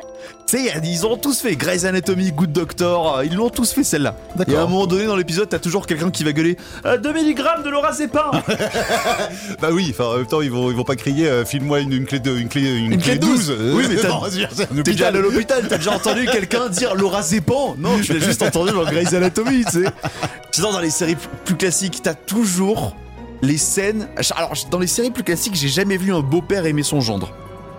Tu 0.46 0.56
sais, 0.58 0.72
ils 0.82 1.06
ont 1.06 1.16
tous 1.16 1.40
fait 1.40 1.54
Grey's 1.56 1.84
Anatomy, 1.84 2.32
Good 2.32 2.52
Doctor, 2.52 3.18
euh, 3.18 3.24
ils 3.24 3.34
l'ont 3.34 3.50
tous 3.50 3.72
fait 3.72 3.84
celle-là. 3.84 4.14
Et 4.48 4.56
à 4.56 4.62
un 4.62 4.66
moment 4.66 4.87
donné 4.87 5.06
dans 5.06 5.14
l'épisode, 5.16 5.48
t'as 5.48 5.58
toujours 5.58 5.87
quelqu'un 5.87 6.11
qui 6.11 6.24
va 6.24 6.32
gueuler 6.32 6.56
euh, 6.87 6.96
2 6.96 7.12
mg 7.12 7.64
de 7.64 7.68
lorazépam 7.70 8.30
Bah 9.61 9.68
oui, 9.72 9.88
enfin 9.90 10.04
en 10.06 10.16
même 10.16 10.26
temps 10.26 10.40
ils 10.40 10.50
vont 10.50 10.70
ils 10.70 10.76
vont 10.76 10.84
pas 10.84 10.96
crier 10.96 11.28
euh, 11.28 11.44
file-moi 11.44 11.80
une, 11.80 11.92
une 11.92 12.06
clé 12.06 12.18
de 12.20 12.37
une 12.37 12.48
clé 12.48 12.62
une, 12.62 12.92
Une 12.92 13.02
clé 13.02 13.16
de 13.16 13.20
12. 13.20 13.56
Oui, 13.74 13.84
mais 13.88 13.96
t'as- 13.96 14.20
c'est 14.54 14.66
T'es 14.68 14.92
déjà 14.92 15.08
à 15.08 15.11
l'hôpital, 15.11 15.66
t'as 15.68 15.76
déjà 15.78 15.92
entendu 15.92 16.26
quelqu'un 16.26 16.68
dire 16.68 16.94
lorazépam 16.94 17.74
Non, 17.78 18.00
tu 18.02 18.12
l'as 18.14 18.24
juste 18.24 18.42
entendu 18.42 18.72
dans 18.72 18.84
Grey's 18.84 19.12
Anatomy, 19.14 19.64
tu 19.66 19.82
sais. 19.82 19.90
Sinon, 20.50 20.72
dans 20.72 20.80
les 20.80 20.90
séries 20.90 21.14
plus- 21.14 21.28
plus 21.44 21.54
t'as 21.90 22.14
toujours 22.14 22.94
les 23.42 23.59
scènes. 23.59 24.09
Alors, 24.37 24.53
dans 24.70 24.79
les 24.79 24.87
séries 24.87 25.11
plus 25.11 25.24
classiques, 25.24 25.55
j'ai 25.55 25.68
jamais 25.68 25.96
vu 25.96 26.12
un 26.12 26.20
beau-père 26.20 26.66
aimer 26.66 26.83
son 26.83 27.01
gendre. 27.01 27.33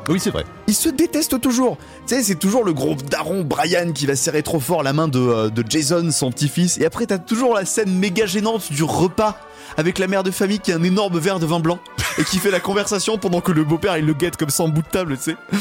Oui, 0.08 0.20
c'est 0.20 0.32
vrai. 0.32 0.44
Ils 0.68 0.74
se 0.74 0.90
détestent 0.90 1.40
toujours. 1.40 1.78
Tu 2.08 2.16
sais, 2.16 2.24
c'est 2.24 2.36
toujours 2.36 2.64
le 2.64 2.74
gros 2.74 2.96
daron 2.96 3.44
Brian 3.44 3.92
qui 3.94 4.08
va 4.08 4.16
serrer 4.16 4.42
trop 4.42 4.60
fort 4.60 4.82
la 4.82 4.92
main 4.92 5.08
de, 5.08 5.20
euh, 5.20 5.50
de 5.50 5.64
Jason, 5.68 6.10
son 6.12 6.32
petit-fils. 6.32 6.80
Et 6.80 6.86
après, 6.86 7.06
t'as 7.06 7.20
toujours 7.20 7.54
la 7.54 7.64
scène 7.64 7.92
méga 7.96 8.26
gênante 8.26 8.72
du 8.72 8.84
repas 8.84 9.38
avec 9.78 10.00
la 10.00 10.08
mère 10.08 10.24
de 10.24 10.32
famille 10.32 10.60
qui 10.60 10.72
a 10.72 10.78
un 10.78 10.84
énorme 10.84 11.20
verre 11.20 11.40
de 11.40 11.46
vin 11.46 11.60
blanc 11.60 11.78
et 12.18 12.24
qui 12.24 12.40
fait 12.40 12.50
la 12.50 12.60
conversation 12.60 13.20
pendant 13.20 13.40
que 13.40 13.52
le 13.52 13.64
beau-père 13.64 13.98
il 13.98 14.06
le 14.06 14.14
guette 14.14 14.36
comme 14.36 14.50
ça 14.50 14.64
en 14.64 14.70
bout 14.70 14.82
de 14.82 14.88
table, 14.88 15.16
tu 15.16 15.24
sais. 15.26 15.36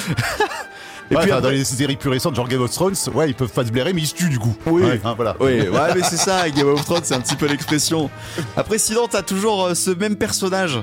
Et 1.11 1.15
Ouais, 1.17 1.23
puis 1.23 1.31
après- 1.31 1.43
dans 1.43 1.51
les 1.51 1.65
séries 1.65 1.97
plus 1.97 2.11
récentes, 2.11 2.35
genre 2.37 2.49
Game 2.49 2.61
of 2.61 2.71
Thrones, 2.71 2.95
ouais, 3.15 3.29
ils 3.31 3.35
peuvent 3.35 3.49
pas 3.51 3.65
se 3.65 3.71
blairer, 3.71 3.93
mais 3.95 4.03
ils 4.03 4.07
se 4.07 4.15
tuent 4.15 4.29
du 4.29 4.39
coup. 4.39 4.55
Oui. 4.67 4.83
Ouais, 4.83 5.01
hein, 5.05 5.15
voilà. 5.17 5.37
Oui, 5.41 5.61
ouais, 5.69 5.95
mais 5.95 6.03
c'est 6.03 6.17
ça, 6.19 6.49
Game 6.51 6.69
of 6.69 6.85
Thrones, 6.85 7.01
c'est 7.05 7.15
un 7.15 7.21
petit 7.21 7.37
peu 7.37 7.47
l'expression. 7.47 8.11
Après, 8.57 8.79
sinon, 8.79 9.07
t'as 9.11 9.23
toujours 9.23 9.65
euh, 9.67 9.75
ce 9.75 9.91
même 9.91 10.17
personnage 10.17 10.79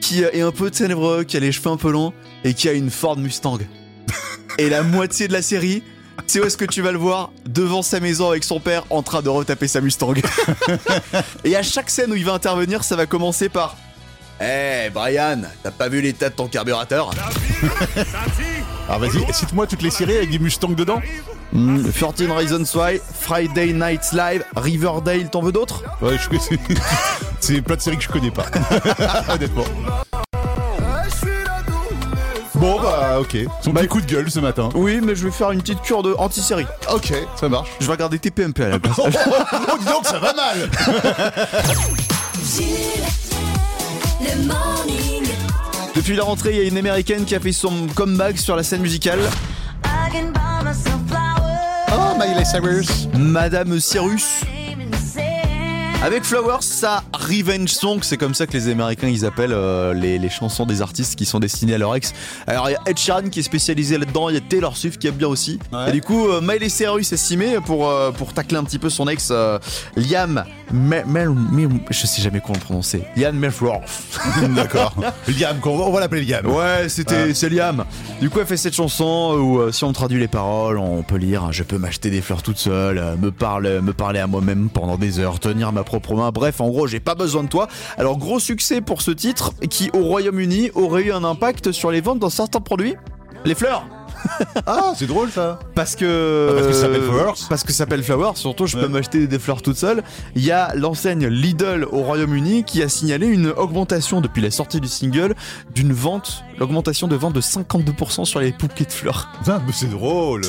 qui 0.00 0.24
euh, 0.24 0.30
est 0.32 0.42
un 0.42 0.52
peu 0.52 0.70
ténébreux, 0.70 1.24
qui 1.24 1.36
a 1.36 1.40
les 1.40 1.50
cheveux 1.52 1.70
un 1.70 1.76
peu 1.76 1.90
longs 1.90 2.12
et 2.44 2.54
qui 2.54 2.68
a 2.68 2.72
une 2.72 2.90
Ford 2.90 3.16
Mustang. 3.16 3.58
Et 4.58 4.68
la 4.68 4.82
moitié 4.82 5.26
de 5.28 5.32
la 5.32 5.42
série, 5.42 5.82
c'est 6.26 6.40
où 6.40 6.44
est-ce 6.44 6.56
que 6.56 6.64
tu 6.64 6.82
vas 6.82 6.92
le 6.92 6.98
voir 6.98 7.32
Devant 7.48 7.82
sa 7.82 7.98
maison 8.00 8.30
avec 8.30 8.44
son 8.44 8.60
père 8.60 8.84
en 8.90 9.02
train 9.02 9.22
de 9.22 9.28
retaper 9.28 9.66
sa 9.66 9.80
Mustang. 9.80 10.14
et 11.44 11.56
à 11.56 11.62
chaque 11.62 11.88
scène 11.90 12.12
où 12.12 12.14
il 12.14 12.24
va 12.24 12.34
intervenir, 12.34 12.84
ça 12.84 12.94
va 12.96 13.06
commencer 13.06 13.48
par 13.48 13.76
Eh 14.40 14.90
Brian, 14.92 15.40
t'as 15.62 15.70
pas 15.70 15.88
vu 15.88 16.00
l'état 16.00 16.28
de 16.28 16.34
ton 16.34 16.48
carburateur? 16.48 17.10
Alors 18.88 19.00
vas-y, 19.00 19.32
cite-moi 19.32 19.66
toutes 19.66 19.82
les 19.82 19.90
séries 19.90 20.16
avec 20.16 20.30
des 20.30 20.38
Mustangs 20.38 20.68
dedans. 20.70 21.00
Hmm, 21.52 21.82
14 21.90 22.30
Reasons 22.30 22.78
Why, 22.78 23.00
Friday 23.20 23.72
Night 23.72 24.12
Live, 24.12 24.44
Riverdale, 24.56 25.28
t'en 25.30 25.42
veux 25.42 25.52
d'autres? 25.52 25.82
Ouais, 26.00 26.16
je 26.18 26.28
connais. 26.28 26.40
c'est 27.40 27.60
plein 27.62 27.76
de 27.76 27.80
séries 27.80 27.98
que 27.98 28.04
je 28.04 28.08
connais 28.08 28.30
pas. 28.30 28.46
Honnêtement. 29.28 29.64
Bon 32.54 32.80
bah 32.80 33.18
ok. 33.20 33.36
Son 33.60 33.72
petit 33.72 33.88
coup 33.88 34.00
de 34.00 34.06
gueule 34.06 34.30
ce 34.30 34.38
matin. 34.38 34.68
Oui, 34.74 35.00
mais 35.02 35.16
je 35.16 35.24
vais 35.24 35.32
faire 35.32 35.50
une 35.50 35.60
petite 35.60 35.82
cure 35.82 36.02
de 36.04 36.14
anti-série. 36.16 36.66
Ok, 36.92 37.12
ça 37.34 37.48
marche. 37.48 37.70
Je 37.80 37.86
vais 37.86 37.92
regarder 37.92 38.18
TPMP 38.20 38.60
à 38.60 38.68
la 38.68 38.78
place. 38.78 38.96
Oh, 39.04 39.08
dis 39.78 39.84
donc, 39.86 40.04
ça 40.04 40.18
va 40.20 40.32
mal 40.32 40.70
Jules, 42.44 42.66
le 44.20 44.46
morning. 44.46 44.81
Depuis 45.94 46.16
la 46.16 46.24
rentrée, 46.24 46.52
il 46.52 46.56
y 46.56 46.60
a 46.60 46.68
une 46.68 46.78
américaine 46.78 47.24
qui 47.24 47.34
a 47.34 47.40
fait 47.40 47.52
son 47.52 47.86
comeback 47.94 48.38
sur 48.38 48.56
la 48.56 48.62
scène 48.62 48.80
musicale. 48.80 49.20
Oh, 51.92 52.18
Miley 52.18 52.44
Cyrus. 52.44 53.08
Madame 53.14 53.78
Cyrus. 53.78 54.42
Avec 56.04 56.24
Flowers, 56.24 56.62
ça 56.62 57.04
revenge 57.12 57.68
song, 57.68 58.00
c'est 58.02 58.16
comme 58.16 58.34
ça 58.34 58.48
que 58.48 58.52
les 58.54 58.68
Américains 58.68 59.06
ils 59.06 59.24
appellent 59.24 59.52
euh, 59.52 59.94
les, 59.94 60.18
les 60.18 60.28
chansons 60.28 60.66
des 60.66 60.82
artistes 60.82 61.14
qui 61.14 61.24
sont 61.24 61.38
destinées 61.38 61.74
à 61.74 61.78
leur 61.78 61.94
ex. 61.94 62.12
Alors 62.48 62.68
il 62.68 62.72
y 62.72 62.74
a 62.74 62.80
Ed 62.86 62.98
Sheeran 62.98 63.28
qui 63.30 63.38
est 63.38 63.44
spécialisé 63.44 63.96
là-dedans, 63.98 64.28
il 64.28 64.34
y 64.34 64.38
a 64.38 64.40
Taylor 64.40 64.76
Swift 64.76 65.00
qui 65.00 65.06
aime 65.06 65.14
bien 65.14 65.28
aussi. 65.28 65.60
Ouais. 65.72 65.90
Et 65.90 65.92
du 65.92 66.00
coup, 66.02 66.26
euh, 66.26 66.40
Miley 66.40 66.68
Cyrus 66.70 67.12
est 67.12 67.14
estimé 67.14 67.58
pour 67.64 67.88
euh, 67.88 68.10
pour 68.10 68.32
tacler 68.34 68.58
un 68.58 68.64
petit 68.64 68.80
peu 68.80 68.90
son 68.90 69.06
ex 69.06 69.28
euh, 69.30 69.60
Liam, 69.94 70.44
Mel, 70.72 71.04
Mel- 71.06 71.28
Mel- 71.30 71.68
je 71.88 72.04
sais 72.06 72.20
jamais 72.20 72.40
comment 72.40 72.58
le 72.58 72.64
prononcer. 72.64 73.04
Liam 73.16 73.36
Melfroth. 73.36 73.82
D'accord. 74.56 74.94
Liam, 75.28 75.60
on 75.64 75.92
va 75.92 76.00
l'appeler 76.00 76.24
Liam. 76.24 76.46
Ouais, 76.46 76.88
c'était 76.88 77.32
c'est 77.32 77.48
Liam. 77.48 77.84
Du 78.20 78.28
coup, 78.28 78.40
elle 78.40 78.46
fait 78.46 78.56
cette 78.56 78.74
chanson 78.74 79.36
où 79.40 79.70
si 79.70 79.84
on 79.84 79.92
traduit 79.92 80.18
les 80.18 80.28
paroles, 80.28 80.78
on 80.78 81.04
peut 81.04 81.16
lire 81.16 81.52
je 81.52 81.62
peux 81.62 81.78
m'acheter 81.78 82.10
des 82.10 82.22
fleurs 82.22 82.42
toute 82.42 82.58
seule, 82.58 83.00
me 83.20 83.30
parle 83.30 83.80
me 83.80 83.92
parler 83.92 84.18
à 84.18 84.26
moi-même 84.26 84.68
pendant 84.68 84.96
des 84.98 85.20
heures, 85.20 85.38
tenir 85.38 85.70
ma 85.70 85.84
propre 86.00 86.14
main. 86.14 86.30
Bref, 86.30 86.60
en 86.60 86.68
gros, 86.70 86.86
j'ai 86.86 87.00
pas 87.00 87.14
besoin 87.14 87.42
de 87.42 87.48
toi. 87.48 87.68
Alors 87.98 88.16
gros 88.16 88.38
succès 88.40 88.80
pour 88.80 89.02
ce 89.02 89.10
titre 89.10 89.52
qui 89.68 89.90
au 89.92 90.02
Royaume-Uni 90.04 90.70
aurait 90.74 91.02
eu 91.02 91.12
un 91.12 91.24
impact 91.24 91.72
sur 91.72 91.90
les 91.90 92.00
ventes 92.00 92.18
dans 92.18 92.30
certains 92.30 92.60
produits. 92.60 92.94
Les 93.44 93.54
fleurs 93.54 93.84
Ah, 94.66 94.92
c'est 94.96 95.06
drôle 95.08 95.30
ça. 95.30 95.58
parce 95.74 95.96
que 95.96 96.48
Ah, 96.50 96.54
parce 96.54 96.66
que 96.68 96.72
ça 96.72 96.80
s'appelle 96.82 97.02
Flowers. 97.02 97.32
Parce 97.48 97.64
que 97.64 97.72
ça 97.72 97.78
s'appelle 97.78 98.02
Flowers. 98.04 98.36
Surtout, 98.36 98.66
je 98.66 98.76
Ouais. 98.76 98.82
peux 98.84 98.88
m'acheter 98.88 99.26
des 99.26 99.38
fleurs 99.40 99.62
toute 99.62 99.76
seule. 99.76 100.02
Il 100.36 100.44
y 100.44 100.52
a 100.52 100.72
l'enseigne 100.76 101.26
Lidl 101.26 101.86
au 101.90 102.02
Royaume-Uni 102.02 102.62
qui 102.64 102.82
a 102.82 102.88
signalé 102.88 103.26
une 103.26 103.48
augmentation 103.48 104.20
depuis 104.20 104.40
la 104.40 104.50
sortie 104.52 104.80
du 104.80 104.86
single 104.88 105.34
d'une 105.74 105.92
vente, 105.92 106.44
l'augmentation 106.58 107.08
de 107.08 107.16
vente 107.16 107.32
de 107.34 107.40
52% 107.40 108.24
sur 108.24 108.38
les 108.40 108.52
bouquets 108.52 108.84
de 108.84 108.92
fleurs. 108.92 109.28
Putain, 109.40 109.60
mais 109.66 109.72
c'est 109.72 109.90
drôle. 109.90 110.42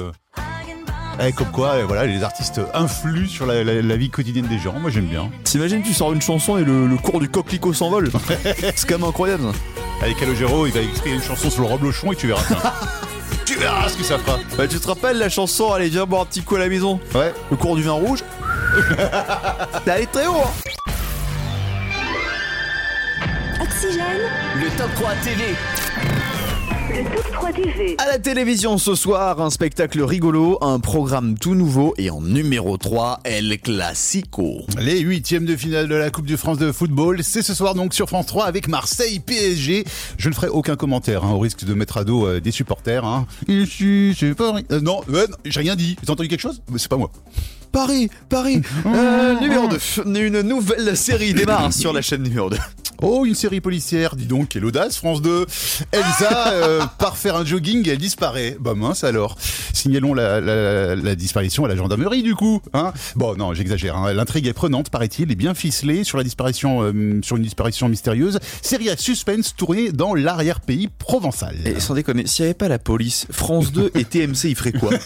Eh, 1.19 1.32
comme 1.32 1.52
quoi, 1.52 1.76
eh, 1.80 1.84
voilà, 1.84 2.06
les 2.06 2.23
artistes 2.23 2.60
influent 2.73 3.28
sur 3.28 3.45
la, 3.45 3.63
la- 3.63 3.82
la 3.82 3.95
vie 3.97 4.10
quotidienne 4.10 4.47
des 4.47 4.58
gens. 4.58 4.73
Moi, 4.80 4.89
j'aime 4.89 5.06
bien. 5.06 5.30
T'imagines, 5.43 5.82
tu 5.84 5.93
sors 5.93 6.12
une 6.12 6.21
chanson 6.21 6.58
et 6.58 6.63
le, 6.63 6.88
le 6.88 6.97
cours 6.97 7.19
du 7.19 7.30
coquelicot 7.30 7.73
s'envole. 7.73 8.10
C'est 8.76 8.88
quand 8.88 8.97
même 8.99 9.08
incroyable. 9.08 9.43
Avec 10.02 10.17
Calogero, 10.17 10.65
il 10.65 10.73
va 10.73 10.82
écrire 10.82 11.13
une 11.15 11.21
chanson 11.21 11.49
sur 11.49 11.62
le 11.62 11.67
reblochon 11.67 12.12
et 12.12 12.15
tu 12.15 12.28
verras. 12.28 12.41
tu 13.45 13.56
verras 13.56 13.89
ce 13.89 13.97
que 13.97 14.04
ça 14.04 14.17
fera. 14.17 14.38
Bah, 14.58 14.67
tu 14.67 14.80
te 14.80 14.88
rappelles 14.88 15.17
la 15.17 15.30
chanson 15.30 15.71
Allez, 15.71 15.88
viens 15.89 16.06
boire 16.06 16.23
un 16.23 16.26
petit 16.26 16.41
coup 16.41 16.56
à 16.56 16.60
la 16.60 16.67
maison 16.67 16.99
Ouais. 17.13 17.32
Le 17.52 17.58
cours 17.58 17.76
du 17.76 17.84
vin 17.84 17.91
rouge 17.93 18.23
T'es 19.86 19.91
allé 19.91 20.08
très 20.08 20.26
haut 20.26 20.41
hein. 20.43 20.69
Oxygène, 23.62 24.04
Le 24.58 24.69
top 24.78 24.89
3 24.95 25.12
TV. 25.23 25.43
Le 26.95 27.03
top 27.15 27.32
3 27.34 27.53
TV. 27.53 27.95
À 27.97 28.06
la 28.06 28.19
télévision 28.19 28.77
ce 28.77 28.93
soir, 28.93 29.41
un 29.41 29.49
spectacle 29.49 30.03
rigolo, 30.03 30.60
un 30.62 30.79
programme 30.79 31.38
tout 31.39 31.56
nouveau 31.56 31.95
et 31.97 32.12
en 32.12 32.21
numéro 32.21 32.77
3, 32.77 33.21
El 33.23 33.58
Clasico. 33.60 34.62
Les 34.79 34.99
huitièmes 34.99 35.45
de 35.45 35.56
finale 35.56 35.88
de 35.88 35.95
la 35.95 36.12
Coupe 36.12 36.27
de 36.27 36.38
France 36.38 36.60
de 36.60 36.71
football, 36.71 37.23
c'est 37.23 37.41
ce 37.41 37.56
soir 37.56 37.73
donc 37.73 37.95
sur 37.95 38.08
France 38.10 38.27
3 38.27 38.45
avec 38.45 38.67
Marseille 38.67 39.19
PSG. 39.19 39.86
Je 40.17 40.29
ne 40.29 40.36
ferai 40.36 40.49
aucun 40.49 40.75
commentaire, 40.75 41.23
hein, 41.23 41.32
au 41.32 41.39
risque 41.39 41.65
de 41.65 41.73
mettre 41.73 41.97
à 41.97 42.03
dos 42.03 42.27
euh, 42.27 42.39
des 42.39 42.51
supporters. 42.51 43.03
Hein. 43.03 43.25
Ici, 43.47 44.15
c'est 44.15 44.36
Paris. 44.36 44.65
Euh, 44.71 44.79
non, 44.79 45.01
euh, 45.10 45.25
non, 45.27 45.38
j'ai 45.45 45.62
rien 45.62 45.75
dit. 45.75 45.95
Vous 45.95 46.03
avez 46.03 46.12
entendu 46.12 46.29
quelque 46.29 46.41
chose? 46.41 46.62
Mais 46.71 46.77
C'est 46.77 46.89
pas 46.89 46.97
moi. 46.97 47.12
Paris, 47.71 48.08
Paris, 48.29 48.62
euh, 48.86 49.39
numéro 49.39 49.67
2. 49.67 49.77
Une 50.19 50.41
nouvelle 50.41 50.95
série 50.95 51.34
démarre 51.34 51.73
sur 51.73 51.91
la 51.91 52.03
chaîne 52.03 52.21
numéro 52.21 52.51
2. 52.51 52.58
Oh, 53.01 53.25
une 53.25 53.36
série 53.36 53.60
policière, 53.60 54.15
dis 54.15 54.25
donc, 54.25 54.49
quelle 54.49 54.63
audace, 54.65 54.97
France 54.97 55.21
2. 55.21 55.45
Elsa 55.91 56.47
euh, 56.53 56.82
part 56.99 57.17
faire 57.17 57.36
un 57.36 57.43
jogging, 57.45 57.88
elle 57.89 57.97
disparaît. 57.97 58.56
Bah 58.60 58.75
mince 58.75 59.03
alors. 59.03 59.36
Signalons 59.73 60.13
la, 60.13 60.39
la- 60.39 60.95
la 60.95 61.15
disparition 61.15 61.65
à 61.65 61.67
la 61.67 61.75
gendarmerie 61.75 62.23
du 62.23 62.36
coup. 62.36 62.62
Hein 62.73 62.93
bon, 63.15 63.36
non, 63.36 63.53
j'exagère. 63.53 63.97
hein. 63.97 64.13
L'intrigue 64.13 64.47
est 64.47 64.53
prenante, 64.53 64.89
paraît-il, 64.89 65.32
et 65.32 65.36
bien 65.36 65.53
ficelée 65.53 66.03
sur 66.03 66.17
la 66.17 66.23
disparition, 66.23 66.82
euh, 66.84 67.19
sur 67.23 67.36
une 67.36 67.43
disparition 67.43 67.89
mystérieuse. 67.89 68.39
Série 68.62 68.89
à 68.89 68.95
suspense 68.95 69.56
tournée 69.56 69.91
dans 69.91 70.13
l'arrière-pays 70.15 70.88
provençal. 70.88 71.56
Et 71.65 71.79
sans 71.82 71.95
déconner, 71.95 72.25
s'il 72.27 72.43
n'y 72.45 72.49
avait 72.49 72.53
pas 72.58 72.69
la 72.69 72.79
police, 72.79 73.27
France 73.32 73.71
2 73.73 73.91
et 73.95 74.06
TMC, 74.06 74.45
ils 74.49 74.56
feraient 74.56 74.71
quoi? 74.71 74.91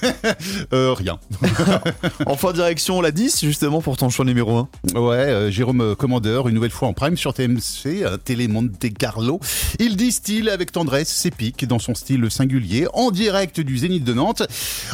Euh, 0.74 0.94
rien. 0.94 1.20
Enfin, 2.26 2.52
direction 2.52 3.02
la 3.02 3.12
10, 3.12 3.42
justement, 3.46 3.82
pour 3.82 3.98
ton 3.98 4.10
choix 4.10 4.26
numéro 4.26 4.58
1. 4.94 5.00
Ouais, 5.00 5.16
euh, 5.18 5.52
Jérôme 5.52 5.82
euh, 5.82 5.96
Commandeur, 5.96 6.48
une 6.48 6.56
nouvelle 6.56 6.72
fois 6.72 6.88
en 6.88 6.94
prime 6.94 7.16
sur 7.18 7.34
TMC, 7.34 7.87
un 8.06 8.18
Télé 8.18 8.48
Monte 8.48 8.72
Carlo. 8.98 9.40
Il 9.80 9.96
distille 9.96 10.50
avec 10.50 10.72
tendresse 10.72 11.10
ses 11.10 11.32
pics 11.32 11.66
dans 11.66 11.80
son 11.80 11.96
style 11.96 12.30
singulier, 12.30 12.88
en 12.94 13.12
direct 13.12 13.60
du 13.60 13.78
Zénith 13.78 14.04
de 14.04 14.14
Nantes. 14.14 14.44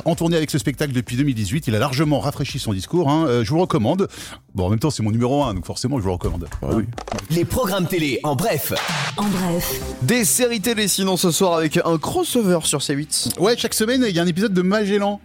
En 0.05 0.15
tournée 0.15 0.37
avec 0.37 0.49
ce 0.51 0.57
spectacle 0.57 0.93
depuis 0.93 1.15
2018, 1.17 1.67
il 1.67 1.75
a 1.75 1.79
largement 1.79 2.19
rafraîchi 2.19 2.59
son 2.59 2.73
discours. 2.73 3.09
hein. 3.09 3.25
Euh, 3.27 3.43
je 3.43 3.49
vous 3.49 3.55
le 3.57 3.61
recommande. 3.61 4.07
Bon, 4.55 4.65
en 4.67 4.69
même 4.69 4.79
temps, 4.79 4.89
c'est 4.91 5.03
mon 5.03 5.11
numéro 5.11 5.43
1, 5.43 5.53
donc 5.55 5.65
forcément, 5.65 5.97
je 5.97 6.03
vous 6.03 6.09
le 6.09 6.13
recommande. 6.13 6.47
oui. 6.61 6.83
Les 7.29 7.45
programmes 7.45 7.87
télé 7.87 8.19
en 8.23 8.35
bref. 8.35 8.73
en 9.17 9.23
bref, 9.23 9.71
Des 10.03 10.25
séries 10.25 10.61
télé, 10.61 10.87
sinon 10.87 11.17
ce 11.17 11.31
soir, 11.31 11.53
avec 11.57 11.79
un 11.83 11.97
crossover 11.97 12.59
sur 12.63 12.79
C8. 12.79 13.39
Ouais, 13.39 13.55
chaque 13.57 13.73
semaine, 13.73 14.05
il 14.07 14.15
y 14.15 14.19
a 14.19 14.23
un 14.23 14.27
épisode 14.27 14.53
de 14.53 14.61
Magellan. 14.61 15.19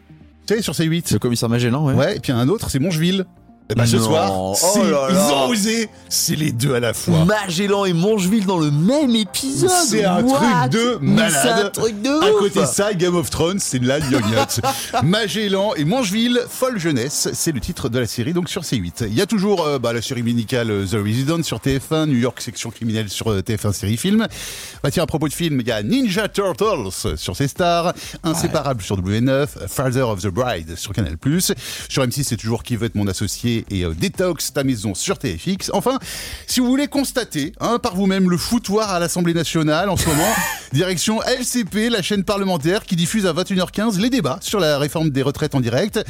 Tu 0.46 0.54
sais, 0.54 0.62
sur 0.62 0.72
C8. 0.72 1.12
Le 1.12 1.18
commissaire 1.18 1.48
Magellan, 1.48 1.84
ouais. 1.84 1.94
Ouais, 1.94 2.16
et 2.16 2.20
puis 2.20 2.32
un 2.32 2.48
autre, 2.48 2.70
c'est 2.70 2.78
Mongeville. 2.78 3.26
Et 3.70 3.74
bah, 3.74 3.86
ce 3.86 3.96
Non. 3.96 4.04
soir, 4.04 4.32
Oh 4.74 4.78
là 4.82 5.06
ils 5.10 5.14
là. 5.14 5.34
ont 5.44 5.48
osé. 5.50 5.90
C'est 6.08 6.36
les 6.36 6.52
deux 6.52 6.74
à 6.74 6.80
la 6.80 6.94
fois. 6.94 7.24
Magellan 7.26 7.84
et 7.84 7.92
Mongeville 7.92 8.46
dans 8.46 8.58
le 8.58 8.70
même 8.70 9.14
épisode. 9.14 9.68
C'est 9.86 10.04
un 10.04 10.22
truc 10.22 10.70
de 10.70 10.98
malade. 11.02 11.66
Un 11.66 11.68
truc 11.70 12.00
de 12.00 12.08
À 12.26 12.30
côté 12.38 12.60
de 12.60 12.64
ça, 12.64 12.94
Game 12.94 13.14
of 13.14 13.28
Thrones, 13.28 13.58
c'est 13.58 13.78
de 13.78 13.86
la 13.86 14.00
gnognotte. 14.00 14.60
Magellan 15.02 15.74
et 15.74 15.84
Mangeville, 15.84 16.40
folle 16.48 16.78
jeunesse, 16.78 17.28
c'est 17.34 17.52
le 17.52 17.60
titre 17.60 17.90
de 17.90 17.98
la 17.98 18.06
série, 18.06 18.32
donc 18.32 18.48
sur 18.48 18.62
C8. 18.62 19.06
Il 19.08 19.14
y 19.14 19.20
a 19.20 19.26
toujours 19.26 19.66
euh, 19.66 19.78
bah, 19.78 19.92
la 19.92 20.00
série 20.00 20.22
médicale 20.22 20.70
euh, 20.70 20.86
The 20.86 20.94
Resident 20.94 21.42
sur 21.42 21.58
TF1, 21.58 22.06
New 22.06 22.16
York 22.18 22.40
section 22.40 22.70
criminelle 22.70 23.10
sur 23.10 23.30
euh, 23.30 23.40
TF1 23.42 23.72
série 23.72 23.98
film. 23.98 24.26
Bah 24.82 24.90
tiens, 24.90 25.02
à 25.02 25.06
propos 25.06 25.28
de 25.28 25.34
film, 25.34 25.60
il 25.60 25.66
y 25.66 25.72
a 25.72 25.82
Ninja 25.82 26.28
Turtles 26.28 27.16
sur 27.16 27.36
C-Star, 27.36 27.92
Inséparable 28.24 28.80
sur 28.82 28.96
W9, 29.00 29.46
Father 29.68 30.02
of 30.08 30.22
the 30.22 30.28
Bride 30.28 30.76
sur 30.76 30.92
Canal+. 30.94 31.16
Sur 31.88 32.02
M6, 32.06 32.22
c'est 32.24 32.36
toujours 32.38 32.62
Qui 32.62 32.76
veut 32.76 32.86
être 32.86 32.94
mon 32.94 33.06
associé 33.06 33.57
et 33.70 33.84
euh, 33.84 33.94
Détox 33.94 34.52
ta 34.52 34.64
maison 34.64 34.94
sur 34.94 35.18
TFX. 35.18 35.70
Enfin, 35.72 35.98
si 36.46 36.60
vous 36.60 36.66
voulez 36.66 36.88
constater 36.88 37.52
hein, 37.60 37.78
par 37.78 37.94
vous-même 37.94 38.30
le 38.30 38.36
foutoir 38.36 38.90
à 38.90 38.98
l'Assemblée 38.98 39.34
nationale 39.34 39.88
en 39.88 39.96
ce 39.96 40.06
moment, 40.08 40.28
direction 40.72 41.20
LCP, 41.22 41.90
la 41.90 42.02
chaîne 42.02 42.24
parlementaire 42.24 42.84
qui 42.84 42.96
diffuse 42.96 43.26
à 43.26 43.32
21h15 43.32 43.98
les 43.98 44.10
débats 44.10 44.38
sur 44.40 44.60
la 44.60 44.78
réforme 44.78 45.10
des 45.10 45.22
retraites 45.22 45.54
en 45.54 45.60
direct. 45.60 46.00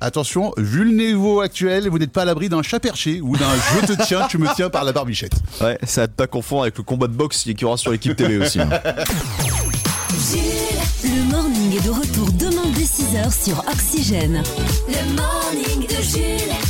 Attention, 0.00 0.52
vu 0.56 0.84
le 0.84 0.90
niveau 0.92 1.40
actuel, 1.40 1.88
vous 1.88 1.98
n'êtes 1.98 2.12
pas 2.12 2.22
à 2.22 2.24
l'abri 2.24 2.48
d'un 2.48 2.62
chat 2.62 2.80
perché 2.80 3.20
ou 3.20 3.36
d'un 3.36 3.46
je 3.82 3.94
te 3.94 4.02
tiens, 4.04 4.26
tu 4.28 4.38
me 4.38 4.46
tiens 4.54 4.70
par 4.70 4.84
la 4.84 4.92
barbichette. 4.92 5.34
Ouais, 5.60 5.78
ça 5.84 6.02
va 6.02 6.08
pas 6.08 6.26
confondre 6.26 6.62
avec 6.62 6.76
le 6.78 6.82
combat 6.84 7.06
de 7.06 7.12
boxe 7.14 7.42
qu'il 7.42 7.60
y 7.60 7.64
aura 7.64 7.76
sur 7.76 7.90
l'équipe 7.92 8.16
télé 8.16 8.38
aussi. 8.38 8.60
hein. 8.60 8.68
le 11.04 11.30
morning 11.30 11.76
est 11.76 11.84
de 11.84 11.90
retour 11.90 12.30
demain 12.32 12.68
dès 12.74 12.82
6h 12.82 13.44
sur 13.44 13.58
Oxygène. 13.70 14.42
Le 14.88 15.16
morning 15.16 15.86
de 15.88 16.02
Jules. 16.02 16.65